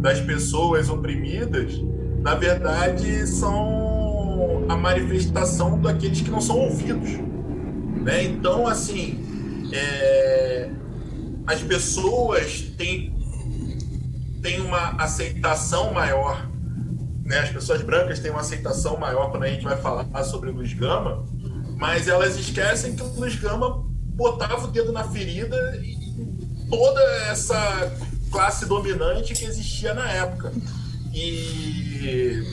[0.00, 1.80] das pessoas oprimidas,
[2.22, 7.10] na verdade, são a manifestação daqueles que não são ouvidos.
[8.02, 8.24] Né?
[8.24, 9.18] Então, assim,
[9.72, 10.37] é,
[11.48, 13.16] as pessoas têm,
[14.42, 16.46] têm uma aceitação maior,
[17.24, 17.38] né?
[17.38, 21.24] as pessoas brancas têm uma aceitação maior quando a gente vai falar sobre Luiz Gama,
[21.78, 23.82] mas elas esquecem que o Luiz Gama
[24.14, 25.96] botava o dedo na ferida e
[26.68, 27.96] toda essa
[28.30, 30.52] classe dominante que existia na época.
[31.14, 32.44] E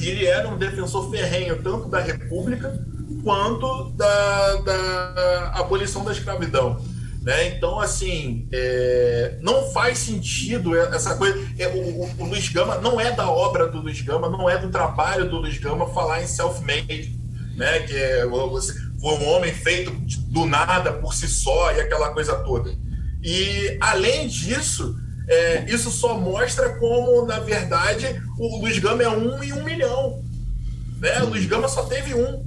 [0.00, 2.78] ele era um defensor ferrenho tanto da República
[3.24, 6.80] quanto da, da abolição da escravidão.
[7.26, 7.48] Né?
[7.48, 11.36] Então, assim, é, não faz sentido essa coisa.
[11.58, 14.56] É, o, o, o, Luiz Gama não é da obra do Luiz Gama, não é
[14.56, 17.18] do trabalho do Luiz Gama falar em self-made,
[17.56, 17.80] né?
[17.80, 19.90] que é, foi um homem feito
[20.28, 22.72] do nada por si só e aquela coisa toda.
[23.20, 24.94] E, além disso,
[25.28, 30.22] é, isso só mostra como, na verdade, o Luiz Gama é um em um milhão.
[31.00, 31.20] Né?
[31.24, 32.46] O Luiz Gama só teve um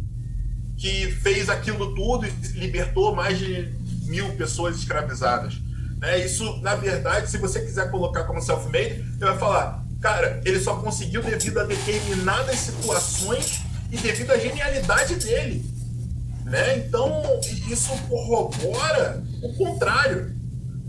[0.78, 3.78] que fez aquilo tudo e libertou mais de
[4.10, 5.62] mil pessoas escravizadas.
[6.00, 6.26] Né?
[6.26, 10.76] Isso, na verdade, se você quiser colocar como self-made, você vai falar, cara, ele só
[10.78, 15.66] conseguiu devido a determinadas situações e devido à genialidade dele.
[16.46, 16.80] Né?
[16.80, 17.22] Então,
[17.70, 20.38] isso corrobora o contrário.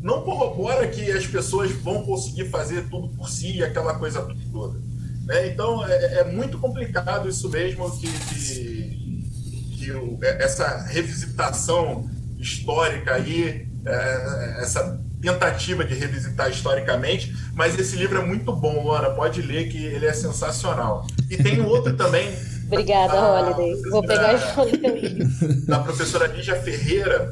[0.01, 4.79] Não corrobora que as pessoas vão conseguir fazer tudo por si e aquela coisa toda.
[5.27, 5.49] Né?
[5.49, 12.09] Então, é, é, muito complicado isso mesmo que, que, que o, essa revisitação
[12.41, 19.11] histórica aí, é, essa tentativa de revisitar historicamente, mas esse livro é muito bom, Luana,
[19.11, 21.07] pode ler que ele é sensacional.
[21.29, 22.35] E tem um outro também.
[22.67, 23.83] Obrigada, da, Holiday.
[23.91, 27.31] Vou pegar e Da professora Lígia Ferreira,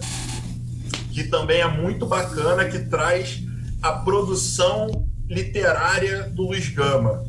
[1.13, 3.43] que também é muito bacana, que traz
[3.81, 7.25] a produção literária do Luiz Gama,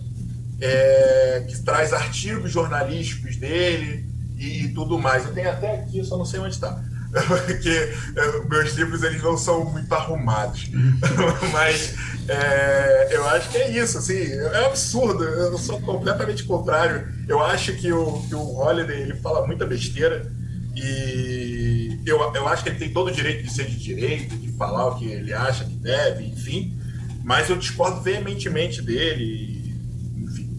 [0.59, 4.05] é, que traz artigos jornalísticos dele
[4.37, 5.25] e, e, tudo mais.
[5.25, 6.83] Eu tenho até aqui, só não sei onde está
[7.47, 10.69] porque é, meus livros eles não são muito arrumados.
[11.51, 11.95] Mas
[12.27, 17.07] é, eu acho que é isso, assim, é absurdo, eu sou completamente contrário.
[17.27, 20.31] Eu acho que o, que o Holiday ele fala muita besteira
[20.75, 24.51] e eu, eu acho que ele tem todo o direito de ser de direito, de
[24.53, 26.77] falar o que ele acha que deve, enfim,
[27.23, 29.75] mas eu discordo veementemente dele,
[30.15, 30.49] enfim,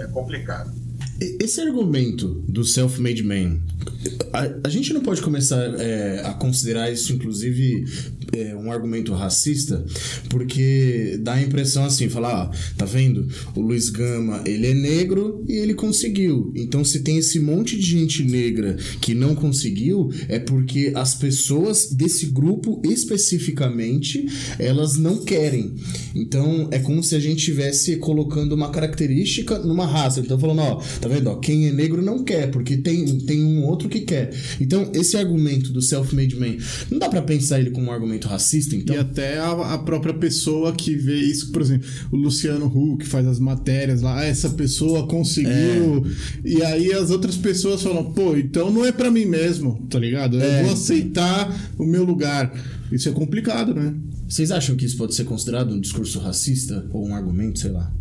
[0.00, 0.72] é complicado.
[1.40, 3.58] Esse argumento do self-made man,
[4.32, 7.84] a, a, gente não pode começar é, a considerar isso, inclusive,
[8.32, 9.84] é, um argumento racista,
[10.28, 13.26] porque dá a impressão assim, falar, ó, tá vendo?
[13.54, 16.52] O Luiz Gama, ele é negro e ele conseguiu.
[16.54, 21.90] Então, se tem esse monte de gente negra que não conseguiu, é porque as pessoas
[21.90, 24.26] desse grupo especificamente,
[24.58, 25.74] elas não querem.
[26.14, 30.20] Então, é como se a gente estivesse colocando uma característica numa raça.
[30.20, 31.30] Então, falando, ó, tá vendo?
[31.30, 34.32] Ó, quem é negro não quer, porque tem, tem um outro que quer.
[34.60, 36.56] Então, esse argumento do self-made man,
[36.90, 38.96] não dá para pensar ele como um argumento racista, então?
[38.96, 43.26] E até a, a, própria pessoa que vê isso, por exemplo, o Luciano Huck faz
[43.26, 46.06] as matérias lá, essa pessoa conseguiu.
[46.44, 46.48] É.
[46.48, 50.40] E aí as outras pessoas falam, pô, então não é para mim mesmo, tá ligado?
[50.40, 50.60] É.
[50.60, 52.52] Eu vou aceitar o meu lugar.
[52.90, 53.94] Isso é complicado, né?
[54.28, 57.92] Vocês acham que isso pode ser considerado um discurso racista ou um argumento, sei lá?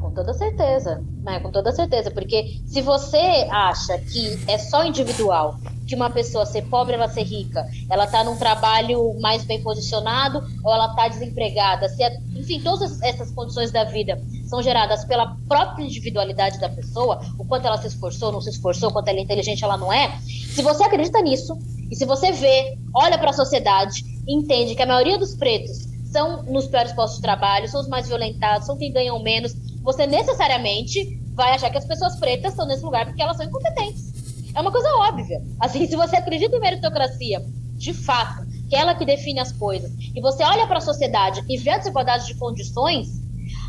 [0.00, 1.40] Com toda certeza, né?
[1.40, 6.62] com toda certeza, porque se você acha que é só individual, que uma pessoa ser
[6.62, 11.88] pobre ela ser rica, ela tá num trabalho mais bem posicionado ou ela tá desempregada,
[11.88, 17.20] se é, enfim, todas essas condições da vida são geradas pela própria individualidade da pessoa,
[17.38, 20.16] o quanto ela se esforçou, não se esforçou, quanto ela é inteligente, ela não é.
[20.20, 21.58] Se você acredita nisso
[21.90, 26.42] e se você vê, olha para a sociedade, entende que a maioria dos pretos são
[26.44, 31.20] nos piores postos de trabalho, são os mais violentados, são quem ganham menos, você necessariamente
[31.34, 34.10] vai achar que as pessoas pretas estão nesse lugar porque elas são incompetentes.
[34.54, 35.42] É uma coisa óbvia.
[35.58, 39.90] Assim, se você acredita em meritocracia, de fato, que é ela que define as coisas,
[40.14, 43.20] e você olha para a sociedade e vê a desigualdade de condições,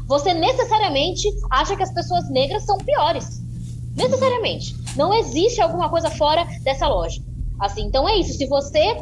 [0.07, 3.41] você necessariamente acha que as pessoas negras são piores.
[3.95, 4.75] Necessariamente.
[4.95, 7.25] Não existe alguma coisa fora dessa lógica.
[7.59, 8.37] Assim, então é isso.
[8.37, 8.97] Se você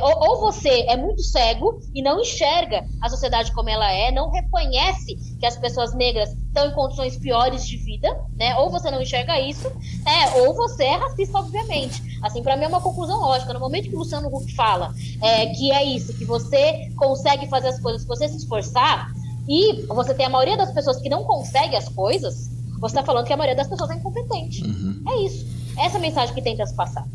[0.00, 4.30] ou, ou você é muito cego e não enxerga a sociedade como ela é, não
[4.30, 8.56] reconhece que as pessoas negras estão em condições piores de vida, né?
[8.58, 9.68] Ou você não enxerga isso,
[10.04, 10.30] né?
[10.40, 12.18] Ou você é racista, obviamente.
[12.22, 13.52] Assim, para mim é uma conclusão lógica.
[13.52, 17.68] No momento que o Luciano Huck fala é, que é isso, que você consegue fazer
[17.68, 19.12] as coisas, se você se esforçar,
[19.48, 23.26] e você tem a maioria das pessoas que não consegue as coisas, você está falando
[23.26, 24.62] que a maioria das pessoas é incompetente.
[24.62, 25.02] Uhum.
[25.08, 25.46] É isso.
[25.78, 27.06] Essa é a mensagem que tenta se passar.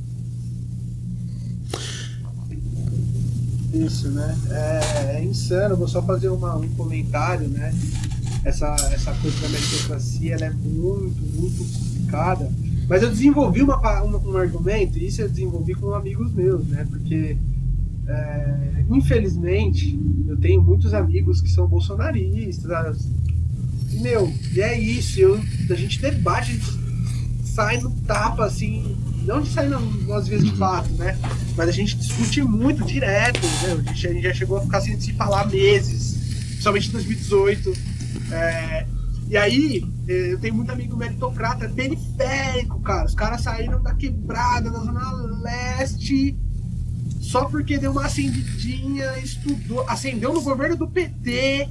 [3.85, 4.35] Isso, né?
[4.49, 7.73] É, é insano, vou só fazer uma, um comentário, né?
[8.43, 12.51] Essa, essa coisa da meritocracia é muito, muito complicada.
[12.87, 16.87] Mas eu desenvolvi uma, uma, um argumento, e isso eu desenvolvi com amigos meus, né?
[16.89, 17.37] Porque,
[18.07, 23.09] é, infelizmente, eu tenho muitos amigos que são bolsonaristas.
[23.91, 25.35] E, meu, e é isso, eu,
[25.69, 26.87] a gente debate, a gente
[27.43, 28.95] sai no tapa, assim,
[29.27, 30.57] não de sair nas vias de uhum.
[30.57, 31.17] fato, né?
[31.55, 33.83] Mas a gente discute muito direto, né?
[33.85, 37.73] A gente, já chegou a ficar sem se falar meses, principalmente em 2018.
[38.31, 38.85] É,
[39.29, 43.05] E aí, eh, eu tenho muito amigo meritocrata, periférico, cara.
[43.05, 45.11] Os caras saíram da quebrada, da Zona
[45.41, 46.37] Leste,
[47.19, 51.67] só porque deu uma acendidinha, estudou, acendeu no governo do PT.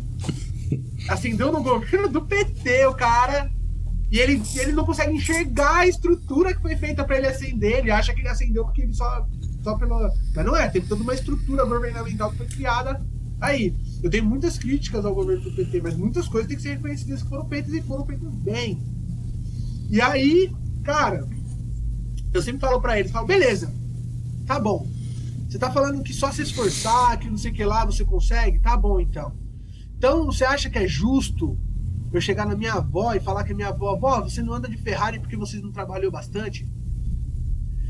[1.08, 3.48] Acendeu no governo do PT, o cara.
[4.10, 7.78] E ele, ele não consegue enxergar a estrutura que foi feita para ele acender.
[7.78, 9.26] Ele acha que ele acendeu porque ele só,
[9.62, 9.98] só pelo.
[10.34, 13.04] Mas não é, teve toda uma estrutura governamental que foi criada
[13.40, 13.74] aí.
[14.02, 17.22] Eu tenho muitas críticas ao governo do PT, mas muitas coisas têm que ser reconhecidas
[17.22, 18.80] que foram feitas e foram feitas bem.
[19.90, 21.26] E aí, cara,
[22.32, 23.72] eu sempre falo para eles, falo, beleza,
[24.46, 24.86] tá bom.
[25.48, 28.58] Você tá falando que só se esforçar, que não sei o que lá você consegue?
[28.58, 29.32] Tá bom então.
[29.96, 31.58] Então você acha que é justo
[32.16, 34.68] eu chegar na minha avó e falar que a minha avó, avó, você não anda
[34.68, 36.66] de Ferrari porque você não trabalhou bastante?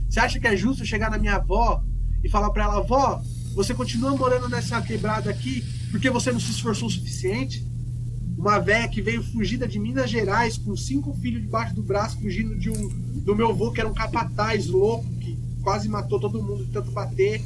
[0.08, 1.82] Você acha que é justo chegar na minha avó
[2.22, 3.22] e falar para ela, avó,
[3.54, 7.64] você continua morando nessa quebrada aqui porque você não se esforçou o suficiente?
[8.36, 12.56] Uma velha que veio fugida de Minas Gerais com cinco filhos debaixo do braço, fugindo
[12.56, 12.88] de um
[13.20, 16.90] do meu avô que era um capataz louco que quase matou todo mundo de tanto
[16.90, 17.42] bater.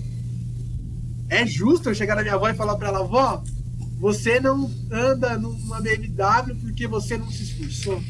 [1.28, 3.42] É justo eu chegar na minha avó e falar para ela, avó,
[4.00, 8.02] você não anda numa BMW porque você não se esforçou.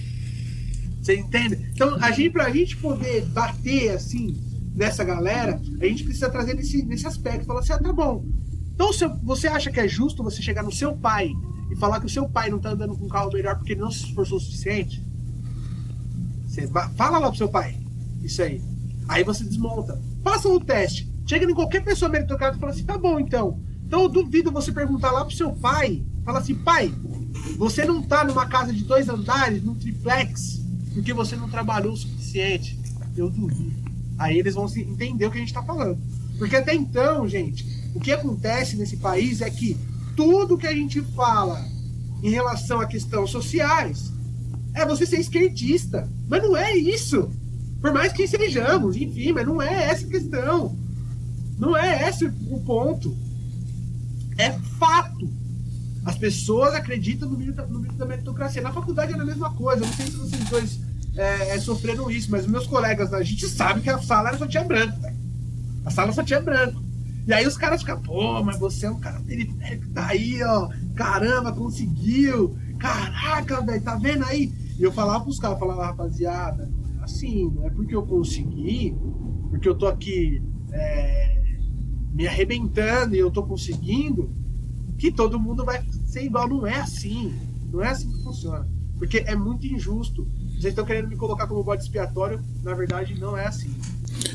[1.02, 1.68] Você entende?
[1.74, 4.40] Então, a gente, pra gente poder bater assim
[4.72, 7.44] nessa galera, a gente precisa trazer nesse, nesse aspecto.
[7.44, 8.24] Falar assim, ah, tá bom.
[8.72, 11.32] Então, se você acha que é justo você chegar no seu pai
[11.72, 13.80] e falar que o seu pai não tá andando com um carro melhor porque ele
[13.80, 15.02] não se esforçou o suficiente?
[16.46, 17.76] Você fala lá pro seu pai.
[18.22, 18.62] Isso aí.
[19.08, 20.00] Aí você desmonta.
[20.22, 21.12] Faça um teste.
[21.26, 23.60] Chega em qualquer pessoa meritocrata e fala assim, tá bom então.
[23.90, 26.94] Então eu duvido você perguntar lá pro seu pai, fala assim, pai,
[27.58, 30.60] você não tá numa casa de dois andares, num triplex,
[30.94, 32.78] porque você não trabalhou o suficiente.
[33.16, 33.74] Eu duvido.
[34.16, 35.98] Aí eles vão entender o que a gente tá falando.
[36.38, 39.76] Porque até então, gente, o que acontece nesse país é que
[40.14, 41.60] tudo que a gente fala
[42.22, 44.12] em relação a questões sociais
[44.72, 46.08] é você ser esquerdista.
[46.28, 47.28] Mas não é isso.
[47.80, 50.78] Por mais que sejamos, enfim, mas não é essa a questão.
[51.58, 53.28] Não é esse o ponto.
[54.40, 55.28] É fato.
[56.04, 58.62] As pessoas acreditam no mito, no mito da meritocracia.
[58.62, 59.84] Na faculdade era a mesma coisa.
[59.84, 60.80] Não sei se vocês dois
[61.16, 64.64] é, é, sofreram isso, mas meus colegas, a gente sabe que a sala só tinha
[64.64, 64.98] branco.
[65.00, 65.16] Véio.
[65.84, 66.82] A sala só tinha branco.
[67.26, 70.68] E aí os caras ficam, pô, mas você é um cara periférico, tá aí, ó.
[70.94, 72.56] Caramba, conseguiu.
[72.78, 74.52] Caraca, velho, tá vendo aí?
[74.78, 78.96] E eu falava pros caras, falava, rapaziada, é assim, não é porque eu consegui,
[79.50, 81.39] porque eu tô aqui é,
[82.12, 84.30] me arrebentando e eu tô conseguindo,
[84.98, 86.48] que todo mundo vai ser igual.
[86.48, 87.32] Não é assim.
[87.72, 88.68] Não é assim que funciona.
[88.98, 90.28] Porque é muito injusto.
[90.50, 93.70] Vocês estão querendo me colocar como bode expiatório, na verdade não é assim.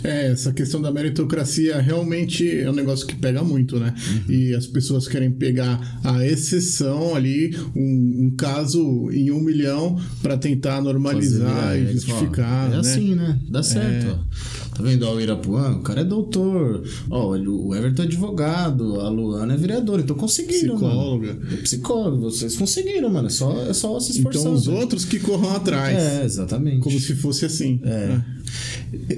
[0.04, 3.94] É, essa questão da meritocracia realmente é um negócio que pega muito, né?
[4.08, 4.34] Uhum.
[4.34, 10.38] E as pessoas querem pegar a exceção ali, um, um caso em um milhão, para
[10.38, 12.68] tentar normalizar e justificar.
[12.68, 12.78] é né?
[12.78, 13.40] assim, né?
[13.50, 14.08] Dá certo.
[14.08, 14.65] É.
[14.76, 15.08] Tá vendo?
[15.08, 16.84] Ó, o Irapuã, o cara é doutor.
[17.10, 20.02] Ó, o Everton é advogado, a Luana é vereadora.
[20.02, 21.34] Então conseguiram, Psicóloga.
[21.34, 21.54] mano.
[21.54, 22.30] É psicólogo.
[22.30, 23.28] Vocês conseguiram, mano.
[23.28, 24.42] É só, é só se esforçar.
[24.42, 25.98] Então os outros que corram atrás.
[25.98, 26.82] É, exatamente.
[26.82, 27.80] Como se fosse assim.
[27.84, 27.90] É.
[27.90, 28.36] é.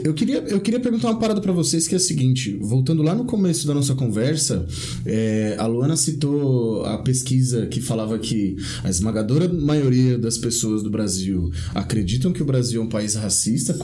[0.03, 3.13] Eu queria, eu queria perguntar uma parada para vocês que é a seguinte: voltando lá
[3.13, 4.65] no começo da nossa conversa,
[5.05, 10.89] é, a Luana citou a pesquisa que falava que a esmagadora maioria das pessoas do
[10.89, 13.77] Brasil acreditam que o Brasil é um país racista,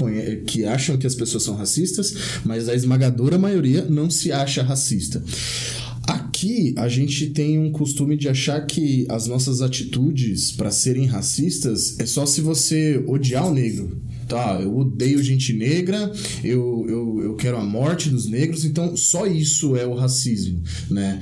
[0.48, 2.14] que acham que as pessoas são racistas,
[2.46, 5.24] mas a esmagadora maioria não se acha racista.
[6.08, 11.98] Aqui a gente tem um costume de achar que as nossas atitudes para serem racistas
[12.00, 16.12] é só se você odiar o negro tá, eu odeio gente negra,
[16.44, 21.20] eu, eu, eu quero a morte dos negros, então só isso é o racismo, né?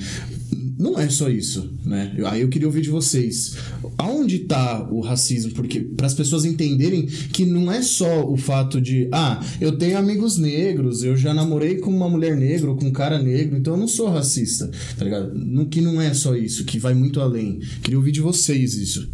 [0.78, 2.16] Não é só isso, né?
[2.26, 3.56] Aí eu queria ouvir de vocês.
[3.98, 5.52] Aonde tá o racismo?
[5.54, 9.98] Porque para as pessoas entenderem que não é só o fato de, ah, eu tenho
[9.98, 13.74] amigos negros, eu já namorei com uma mulher negra ou com um cara negro, então
[13.74, 15.32] eu não sou racista, tá ligado?
[15.72, 17.60] que não é só isso, que vai muito além.
[17.82, 19.10] Queria ouvir de vocês isso.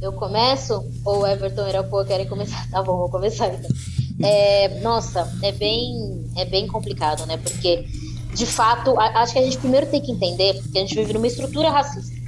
[0.00, 0.84] Eu começo?
[1.04, 2.66] Ou Everton e Irapuã querem começar?
[2.72, 3.70] Tá bom, vou começar então.
[4.20, 7.36] É, nossa, é bem, é bem complicado, né?
[7.36, 7.84] Porque,
[8.32, 11.26] de fato, acho que a gente primeiro tem que entender que a gente vive numa
[11.26, 12.22] estrutura racista.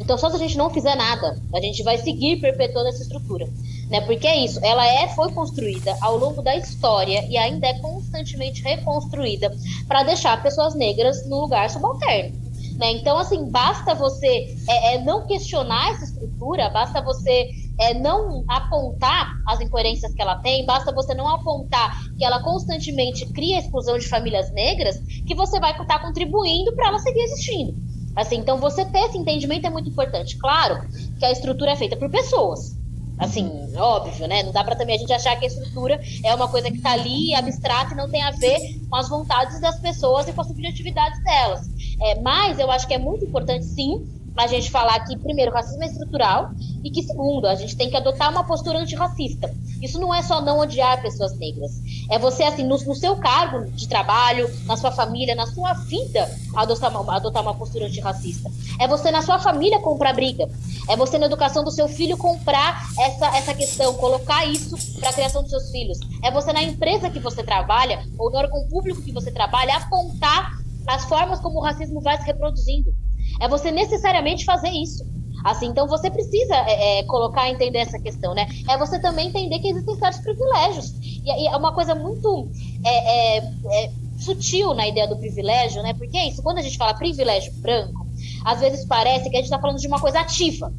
[0.00, 3.48] Então, só se a gente não fizer nada, a gente vai seguir perpetuando essa estrutura.
[3.88, 4.00] Né?
[4.00, 8.62] Porque é isso, ela é, foi construída ao longo da história e ainda é constantemente
[8.62, 12.36] reconstruída para deixar pessoas negras no lugar subalterno.
[12.76, 12.92] Né?
[12.92, 17.48] Então, assim, basta você é, é, não questionar essa estrutura, basta você
[17.78, 23.26] é, não apontar as incoerências que ela tem, basta você não apontar que ela constantemente
[23.32, 27.74] cria a exclusão de famílias negras, que você vai estar contribuindo para ela seguir existindo.
[28.14, 30.38] Assim, então você ter esse entendimento é muito importante.
[30.38, 30.80] Claro
[31.18, 32.74] que a estrutura é feita por pessoas.
[33.18, 34.42] Assim, óbvio, né?
[34.42, 36.92] Não dá para também a gente achar que a estrutura é uma coisa que tá
[36.92, 38.58] ali, abstrata e não tem a ver
[38.88, 41.60] com as vontades das pessoas e com as subjetividades delas.
[42.00, 44.06] É, mas eu acho que é muito importante, sim,
[44.36, 46.50] a gente falar que, primeiro, racismo é estrutural
[46.84, 49.52] e que, segundo, a gente tem que adotar uma postura antirracista.
[49.82, 51.72] Isso não é só não odiar pessoas negras.
[52.10, 56.30] É você, assim, no, no seu cargo de trabalho, na sua família, na sua vida,
[56.54, 58.50] adotar uma, adotar uma postura antirracista.
[58.78, 60.48] É você, na sua família, comprar briga.
[60.88, 65.12] É você, na educação do seu filho, comprar essa, essa questão, colocar isso para a
[65.12, 65.98] criação dos seus filhos.
[66.22, 70.58] É você, na empresa que você trabalha, ou no órgão público que você trabalha, apontar
[70.86, 72.94] as formas como o racismo vai se reproduzindo.
[73.40, 75.04] É você necessariamente fazer isso.
[75.44, 78.48] Assim, então você precisa é, é, colocar, entender essa questão, né?
[78.68, 80.92] É você também entender que existem certos privilégios.
[81.00, 82.50] E, e é uma coisa muito
[82.84, 85.94] é, é, é, sutil na ideia do privilégio, né?
[85.94, 88.06] Porque é isso, quando a gente fala privilégio branco,
[88.44, 90.72] às vezes parece que a gente está falando de uma coisa ativa.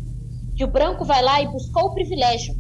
[0.55, 2.53] Que o branco vai lá e buscou o privilégio.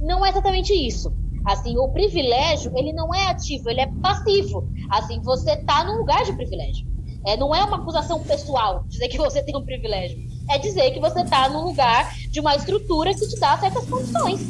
[0.00, 1.10] Não é exatamente isso.
[1.46, 4.68] Assim, o privilégio, ele não é ativo, ele é passivo.
[4.90, 6.86] Assim, você está num lugar de privilégio.
[7.26, 10.16] É, não é uma acusação pessoal dizer que você tem um privilégio.
[10.48, 14.40] É dizer que você está num lugar de uma estrutura que te dá certas condições.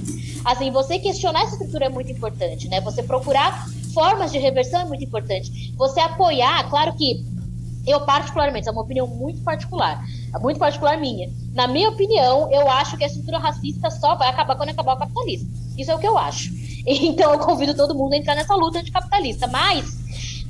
[0.44, 2.82] Assim, você questionar essa estrutura é muito importante, né?
[2.82, 5.72] Você procurar formas de reversão é muito importante.
[5.74, 7.24] Você apoiar, claro que
[7.86, 10.04] eu particularmente, é uma opinião muito particular,
[10.40, 11.30] muito particular minha.
[11.54, 14.98] Na minha opinião, eu acho que a estrutura racista só vai acabar quando acabar o
[14.98, 15.48] capitalismo.
[15.78, 16.52] Isso é o que eu acho.
[16.86, 19.48] Então eu convido todo mundo a entrar nessa luta anticapitalista.
[19.48, 19.96] Mas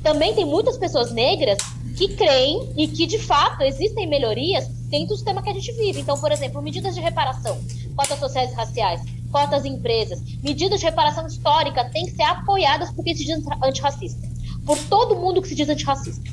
[0.03, 1.57] também tem muitas pessoas negras
[1.97, 5.99] que creem e que, de fato, existem melhorias dentro do sistema que a gente vive.
[5.99, 7.57] Então, por exemplo, medidas de reparação,
[7.95, 12.91] cotas sociais e raciais, cotas em empresas, medidas de reparação histórica têm que ser apoiadas
[12.91, 14.29] por quem se diz antirracista.
[14.63, 16.29] Por todo mundo que se diz antirracista.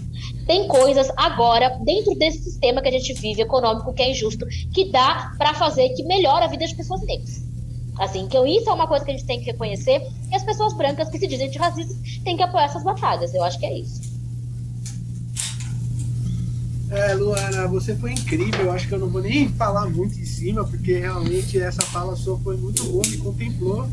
[0.47, 4.91] Tem coisas agora, dentro desse sistema que a gente vive, econômico, que é injusto, que
[4.91, 7.43] dá para fazer que melhora a vida das pessoas negras.
[7.99, 10.75] Assim, que isso é uma coisa que a gente tem que reconhecer, e as pessoas
[10.75, 13.33] brancas que se dizem antirracistas têm que apoiar essas batalhas.
[13.33, 14.14] Eu acho que é isso.
[16.91, 18.71] É, Luana, você foi incrível.
[18.73, 22.39] Acho que eu não vou nem falar muito em cima, porque realmente essa fala sua
[22.39, 23.89] foi muito boa, me contemplou.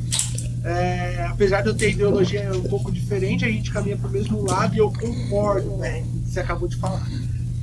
[0.63, 4.43] É, apesar de eu ter ideologia um pouco diferente, a gente caminha para o mesmo
[4.43, 6.03] lado e eu concordo, né?
[6.25, 7.07] Você acabou de falar.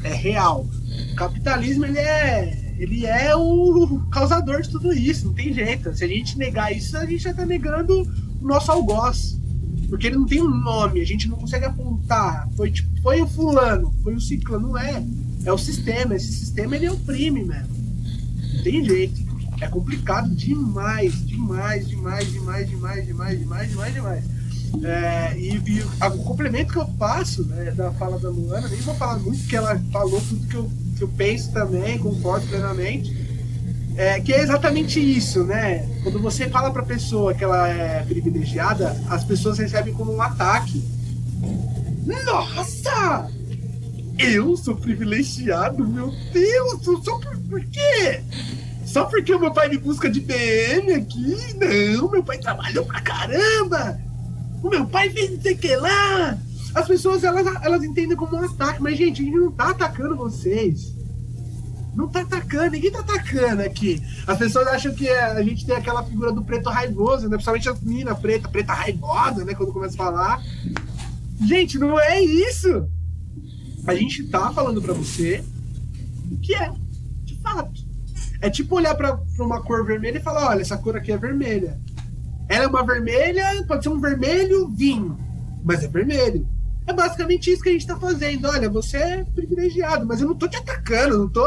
[0.03, 0.66] É real.
[1.12, 5.95] O capitalismo ele é, ele é o causador de tudo isso, não tem jeito.
[5.95, 8.03] Se a gente negar isso, a gente já está negando
[8.41, 9.39] o nosso algoz.
[9.89, 12.49] Porque ele não tem um nome, a gente não consegue apontar.
[12.57, 15.03] Foi, tipo, foi o fulano, foi o ciclano, não é.
[15.45, 16.14] É o sistema.
[16.14, 17.68] Esse sistema ele oprime mesmo.
[18.55, 19.28] Não tem jeito.
[19.61, 24.24] É complicado demais, demais, demais, demais, demais, demais, demais, demais, demais.
[24.84, 28.95] É, e, e o complemento que eu faço né, da fala da Luana, nem vou
[28.95, 33.17] falar muito, porque ela falou tudo que eu, que eu penso também, concordo plenamente.
[33.99, 35.84] É, que é exatamente isso, né?
[36.05, 40.80] Quando você fala pra pessoa que ela é privilegiada, as pessoas recebem como um ataque.
[42.24, 43.28] Nossa!
[44.16, 46.80] Eu sou privilegiado, meu Deus!
[47.05, 48.20] Só por, por quê?
[48.86, 51.36] Só porque o meu pai me busca de BM aqui?
[51.57, 53.99] Não, meu pai trabalhou pra caramba!
[54.62, 56.38] O meu pai fez não sei o que lá!
[56.72, 60.14] As pessoas, elas, elas entendem como um ataque, mas, gente, a gente não tá atacando
[60.14, 60.94] vocês.
[61.95, 64.03] Não tá atacando, ninguém tá atacando aqui.
[64.26, 67.36] As pessoas acham que é, a gente tem aquela figura do preto raivoso, né?
[67.36, 69.55] Principalmente as meninas preta, preta raivosa, né?
[69.55, 70.43] Quando começa a falar.
[71.41, 72.89] Gente, não é isso!
[73.86, 75.43] A gente tá falando para você
[76.30, 76.70] o que é,
[77.24, 77.89] de fato.
[78.41, 81.80] É tipo olhar para uma cor vermelha e falar: olha, essa cor aqui é vermelha.
[82.49, 85.18] Ela é uma vermelha, pode ser um vermelho vinho,
[85.64, 86.47] mas é vermelho.
[86.89, 88.49] É basicamente isso que a gente tá fazendo.
[88.49, 91.45] Olha, você é privilegiado, mas eu não tô te atacando, não tô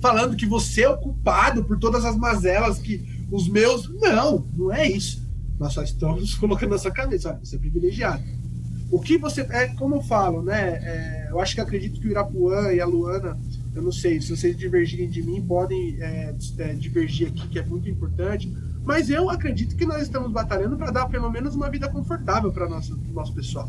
[0.00, 3.88] falando que você é o culpado por todas as mazelas que os meus.
[4.00, 5.24] Não, não é isso.
[5.58, 8.22] Nós só estamos colocando na sua cabeça: olha, você é privilegiado
[8.94, 9.40] o que você.
[9.50, 10.78] É como eu falo, né?
[10.82, 13.36] É, eu acho que acredito que o Irapuã e a Luana,
[13.74, 17.64] eu não sei, se vocês divergirem de mim, podem é, é, divergir aqui, que é
[17.64, 18.52] muito importante.
[18.84, 22.68] Mas eu acredito que nós estamos batalhando para dar pelo menos uma vida confortável para
[22.68, 23.68] nosso nosso pessoal.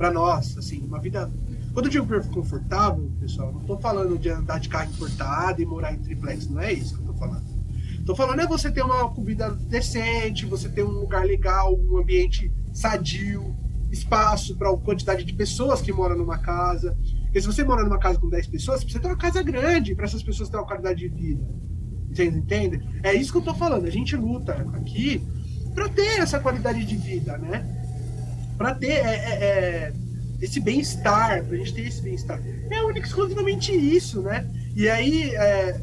[0.00, 1.30] Para nós, assim, uma vida.
[1.74, 5.92] Quando eu digo confortável, pessoal, não estou falando de andar de carro importado e morar
[5.92, 7.44] em triplex, não é isso que eu estou falando.
[7.98, 12.50] Estou falando é você ter uma comida decente, você ter um lugar legal, um ambiente
[12.72, 13.54] sadio,
[13.92, 16.96] espaço para a quantidade de pessoas que moram numa casa.
[17.24, 20.06] Porque se você mora numa casa com 10 pessoas, você tem uma casa grande para
[20.06, 21.46] essas pessoas terem uma qualidade de vida.
[22.10, 22.80] Vocês entendem?
[23.02, 23.84] É isso que eu tô falando.
[23.84, 25.22] A gente luta aqui
[25.74, 27.79] para ter essa qualidade de vida, né?
[28.60, 29.92] Para ter é, é, é,
[30.38, 32.38] esse bem-estar, para a gente ter esse bem-estar.
[32.70, 34.46] É único exclusivamente isso, né?
[34.76, 35.80] E aí, é,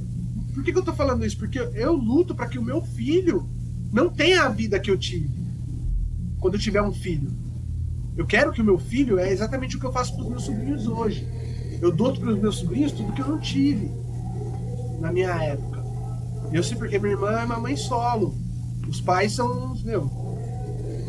[0.54, 1.40] Por que, que eu tô falando isso?
[1.40, 3.50] Porque eu, luto para que o meu filho
[3.92, 5.28] não tenha a vida que eu tive
[6.40, 7.32] quando eu tiver um filho.
[8.16, 10.44] Eu quero que o meu filho é exatamente o que eu faço para os meus
[10.44, 11.28] sobrinhos hoje.
[11.82, 13.90] Eu dou para os meus sobrinhos tudo que eu não tive
[15.00, 15.84] na minha época.
[16.54, 18.36] Eu sei porque minha irmã é uma mãe solo.
[18.88, 20.27] Os pais são meu.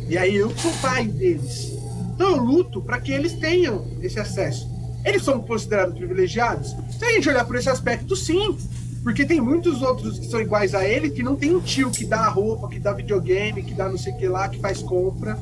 [0.09, 1.72] E aí eu sou pai deles.
[2.14, 4.68] Então eu luto para que eles tenham esse acesso.
[5.04, 6.74] Eles são considerados privilegiados?
[6.98, 8.56] Se a gente olhar por esse aspecto, sim.
[9.02, 12.04] Porque tem muitos outros que são iguais a ele que não tem um tio que
[12.04, 15.38] dá roupa, que dá videogame, que dá não sei o que lá, que faz compra.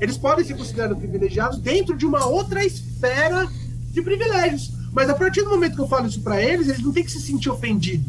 [0.00, 3.48] Eles podem ser considerados privilegiados dentro de uma outra esfera
[3.92, 4.72] de privilégios.
[4.92, 7.10] Mas a partir do momento que eu falo isso para eles, eles não têm que
[7.10, 8.06] se sentir ofendidos.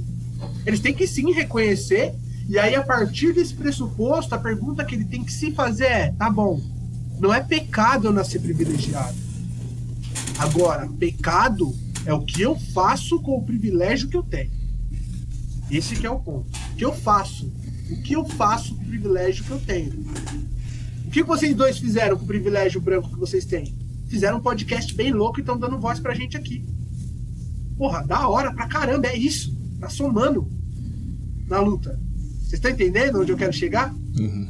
[0.66, 2.14] Eles têm que sim reconhecer.
[2.48, 6.12] E aí, a partir desse pressuposto, a pergunta que ele tem que se fazer é:
[6.12, 6.62] tá bom,
[7.20, 9.18] não é pecado eu nascer privilegiado.
[10.40, 11.76] Agora, pecado
[12.06, 14.52] é o que eu faço com o privilégio que eu tenho.
[15.70, 16.48] Esse que é o ponto.
[16.72, 17.52] O que eu faço?
[17.90, 20.06] O que eu faço com o privilégio que eu tenho?
[21.06, 23.76] O que vocês dois fizeram com o privilégio branco que vocês têm?
[24.08, 26.64] Fizeram um podcast bem louco e estão dando voz pra gente aqui.
[27.78, 29.56] Porra, da hora pra caramba, é isso.
[29.80, 30.48] Tá somando
[31.48, 32.00] na luta.
[32.48, 33.94] Vocês estão entendendo onde eu quero chegar?
[34.18, 34.50] Uhum.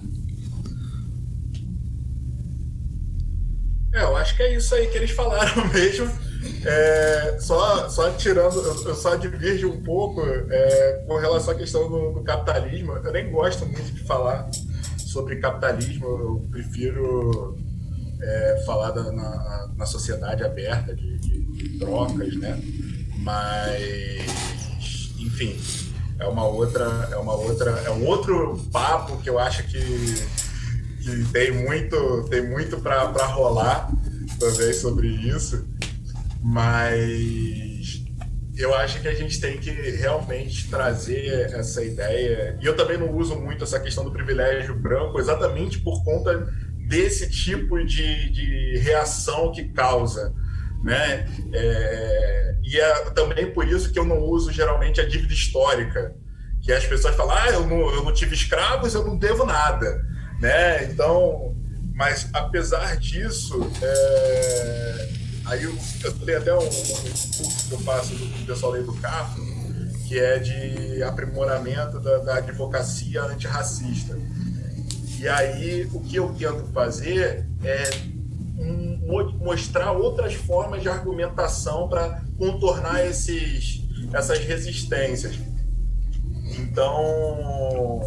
[3.92, 6.08] É, eu acho que é isso aí que eles falaram mesmo.
[6.64, 12.12] É, só, só tirando, eu só divirjo um pouco é, com relação à questão do,
[12.12, 12.92] do, capitalismo.
[12.92, 14.48] Eu nem gosto muito de falar
[15.00, 17.58] sobre capitalismo, eu prefiro
[18.22, 22.62] é, falar da, na, na, sociedade aberta de, de, de, trocas, né?
[23.18, 24.22] Mas,
[25.18, 25.58] enfim,
[26.20, 29.80] é uma outra, é uma outra, é um outro papo que eu acho que,
[31.04, 33.90] que tem muito, tem muito para rolar
[34.40, 35.66] também sobre isso.
[36.42, 38.04] Mas
[38.58, 42.58] eu acho que a gente tem que realmente trazer essa ideia.
[42.62, 46.52] E eu também não uso muito essa questão do privilégio branco, exatamente por conta
[46.88, 50.34] desse tipo de, de reação que causa.
[50.84, 51.28] Né?
[51.54, 56.16] É, e é também por isso que eu não uso geralmente a dívida histórica,
[56.62, 60.02] que as pessoas falam, ah, eu não, eu não tive escravos, eu não devo nada.
[60.40, 60.86] Né?
[60.86, 61.56] Então,
[61.94, 65.08] mas apesar disso, é,
[65.48, 65.74] Aí eu,
[66.04, 69.40] eu tenho até um, um, curso que eu faço do pessoal aí do CAF,
[70.06, 74.18] que é de aprimoramento da, da advocacia antirracista.
[75.18, 77.90] E aí o que eu tento fazer é
[78.60, 83.82] um, mostrar outras formas de argumentação para contornar esses,
[84.14, 85.40] essas resistências.
[86.60, 88.02] Então,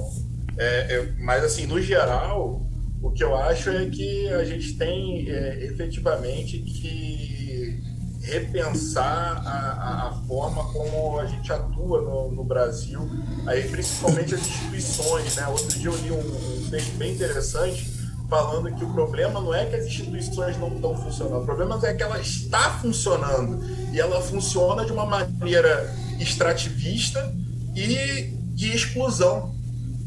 [0.59, 2.67] é, é, mas assim, no geral,
[3.03, 7.81] o que eu acho é que a gente tem é, efetivamente que
[8.23, 13.01] repensar a, a, forma como a gente atua no, no, Brasil,
[13.47, 15.37] aí principalmente as instituições.
[15.37, 15.47] Né?
[15.49, 18.00] Outro dia eu li um, um texto bem interessante
[18.31, 21.93] falando que o problema não é que as instituições não estão funcionando, o problema é
[21.93, 23.61] que ela está funcionando
[23.93, 27.35] e ela funciona de uma maneira extrativista
[27.75, 29.55] e de exclusão,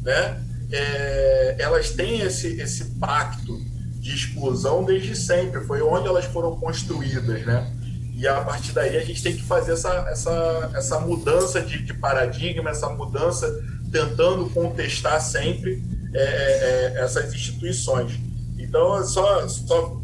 [0.02, 0.42] né?
[0.74, 3.62] é, elas têm esse, esse pacto
[4.00, 7.72] de exclusão desde sempre, foi onde elas foram construídas, né?
[8.16, 11.94] E a partir daí a gente tem que fazer essa, essa, essa mudança de, de
[11.94, 13.48] paradigma, essa mudança
[13.92, 15.84] tentando contestar sempre
[16.14, 18.20] é, é, é essas instituições.
[18.58, 20.02] Então, só, só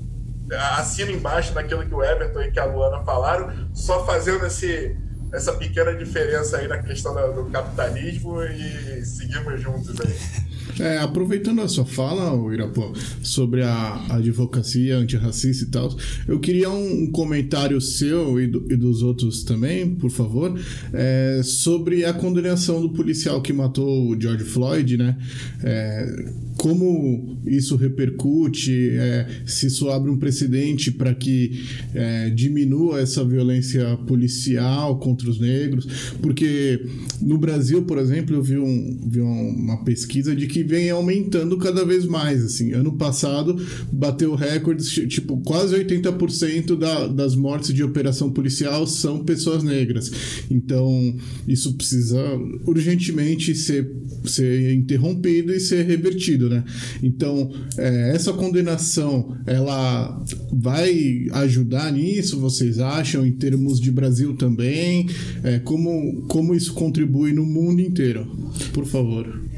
[0.78, 4.96] assino embaixo naquilo que o Everton e que a Luana falaram, só fazendo esse,
[5.34, 10.49] essa pequena diferença aí na questão do, do capitalismo e seguimos juntos aí.
[10.80, 15.96] É, aproveitando a sua fala, Irapó, sobre a advocacia antirracista e tal,
[16.28, 20.58] eu queria um comentário seu e, do, e dos outros também, por favor,
[20.94, 25.18] é, sobre a condenação do policial que matou o George Floyd, né?
[25.64, 26.26] É,
[26.60, 31.64] como isso repercute, é, se isso abre um precedente para que
[31.96, 35.88] é, diminua essa violência policial contra os negros,
[36.22, 36.86] porque
[37.22, 41.86] no Brasil, por exemplo, eu vi, um, vi uma pesquisa de que vem aumentando cada
[41.86, 42.44] vez mais.
[42.44, 43.56] Assim, ano passado
[43.90, 50.12] bateu recordes, tipo quase 80% da, das mortes de operação policial são pessoas negras.
[50.52, 51.16] Então
[51.48, 52.20] isso precisa
[52.66, 53.90] urgentemente ser,
[54.26, 56.64] ser interrompido e ser revertido né?
[57.02, 60.22] Então, é, essa condenação, ela
[60.52, 65.08] vai ajudar nisso, vocês acham, em termos de Brasil também?
[65.44, 68.26] É, como, como isso contribui no mundo inteiro?
[68.74, 69.50] Por favor.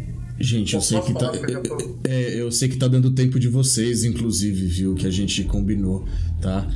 [0.41, 1.31] Gente, eu sei que tá.
[2.03, 4.95] É, é, eu sei que tá dando tempo de vocês, inclusive, viu?
[4.95, 6.05] Que a gente combinou,
[6.41, 6.67] tá?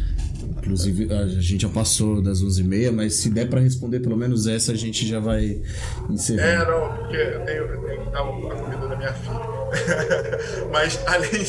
[0.58, 4.72] Inclusive, a gente já passou das 11h30, mas se der pra responder pelo menos essa,
[4.72, 5.62] a gente já vai
[6.10, 6.48] encerrar.
[6.48, 9.56] É, não, porque eu tenho, que dar a comida da minha filha.
[10.72, 11.42] mas, além,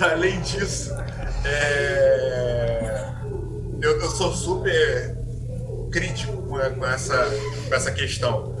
[0.00, 0.92] além disso,
[1.44, 3.12] é,
[3.80, 5.16] eu, eu sou super
[5.90, 7.30] crítico com, com essa,
[7.68, 8.56] com essa questão.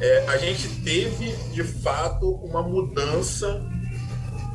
[0.00, 3.60] É, a gente teve, de fato, uma mudança,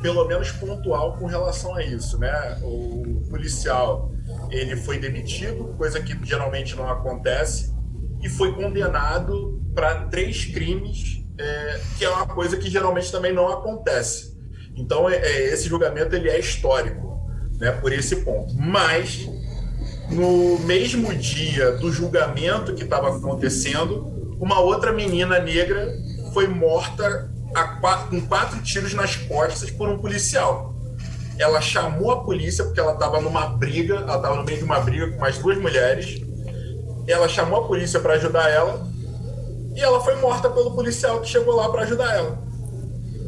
[0.00, 2.18] pelo menos pontual, com relação a isso.
[2.18, 2.58] Né?
[2.62, 4.13] O policial
[4.54, 7.74] ele foi demitido, coisa que geralmente não acontece,
[8.22, 13.48] e foi condenado para três crimes, é, que é uma coisa que geralmente também não
[13.48, 14.34] acontece.
[14.76, 17.28] Então, é, é, esse julgamento ele é histórico,
[17.58, 18.54] né, por esse ponto.
[18.54, 19.28] Mas,
[20.10, 25.92] no mesmo dia do julgamento que estava acontecendo, uma outra menina negra
[26.32, 27.30] foi morta
[27.80, 30.73] quatro, com quatro tiros nas costas por um policial
[31.38, 34.80] ela chamou a polícia porque ela estava numa briga, ela estava no meio de uma
[34.80, 36.22] briga com mais duas mulheres.
[37.06, 38.86] Ela chamou a polícia para ajudar ela
[39.74, 42.38] e ela foi morta pelo policial que chegou lá para ajudar ela,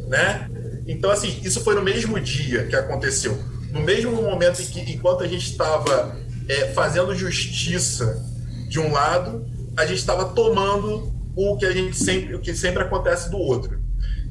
[0.08, 0.48] né?
[0.86, 3.36] Então assim, isso foi no mesmo dia que aconteceu,
[3.72, 6.16] no mesmo momento em que, enquanto a gente estava
[6.48, 8.24] é, fazendo justiça
[8.68, 9.44] de um lado,
[9.76, 13.78] a gente estava tomando o que a gente sempre, o que sempre acontece do outro.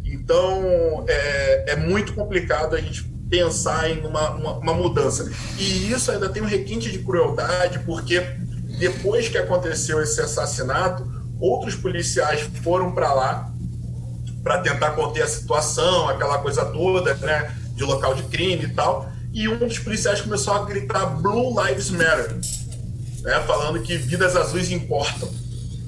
[0.05, 5.29] Então é, é muito complicado a gente pensar em uma, uma, uma, mudança.
[5.57, 8.21] E isso ainda tem um requinte de crueldade, porque
[8.79, 11.05] depois que aconteceu esse assassinato,
[11.39, 13.51] outros policiais foram para lá
[14.41, 19.09] para tentar conter a situação, aquela coisa toda, né, de local de crime e tal.
[19.33, 22.37] E um dos policiais começou a gritar Blue Lives Matter,
[23.23, 25.27] né, falando que vidas azuis importam.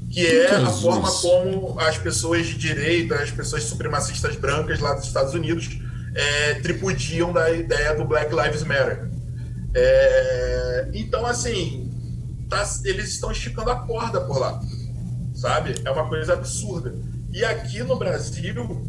[0.10, 5.06] Que é a forma como as pessoas de direita, as pessoas supremacistas brancas lá dos
[5.06, 5.80] Estados Unidos
[6.18, 9.08] é, tripudiam da ideia do Black Lives Matter.
[9.76, 11.94] É, então, assim,
[12.50, 14.60] tá, eles estão esticando a corda por lá,
[15.36, 15.76] sabe?
[15.86, 16.96] É uma coisa absurda.
[17.32, 18.84] E aqui no Brasil,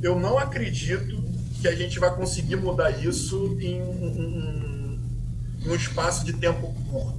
[0.00, 1.20] eu não acredito
[1.60, 4.98] que a gente vai conseguir mudar isso em um,
[5.60, 7.18] em um espaço de tempo curto.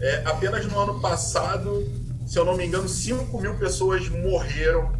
[0.00, 1.84] É, apenas no ano passado,
[2.26, 4.92] se eu não me engano, 5 mil pessoas morreram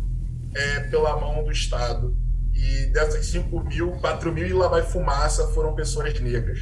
[0.53, 2.24] é, pela mão do Estado
[2.55, 6.61] e dessas 5 mil, 4 mil e lá vai fumaça foram pessoas negras.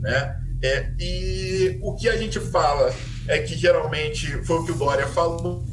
[0.00, 0.40] Né?
[0.62, 2.94] É, e o que a gente fala
[3.28, 5.64] é que geralmente foi o que o Dória falou: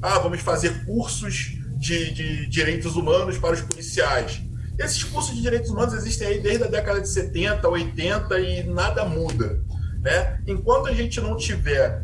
[0.00, 4.42] ah, vamos fazer cursos de, de direitos humanos para os policiais.
[4.78, 9.04] Esses cursos de direitos humanos existem aí desde a década de 70, 80 e nada
[9.04, 9.62] muda.
[10.00, 10.40] Né?
[10.46, 12.02] Enquanto a gente não tiver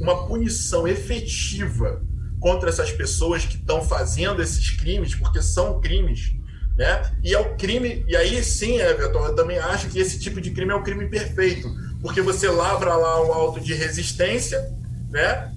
[0.00, 2.02] uma punição efetiva
[2.44, 6.34] contra essas pessoas que estão fazendo esses crimes, porque são crimes,
[6.76, 7.10] né?
[7.22, 10.50] E é o crime, e aí sim, Everton, eu também acho que esse tipo de
[10.50, 14.60] crime é um crime perfeito, porque você lavra lá um auto de resistência,
[15.08, 15.50] né?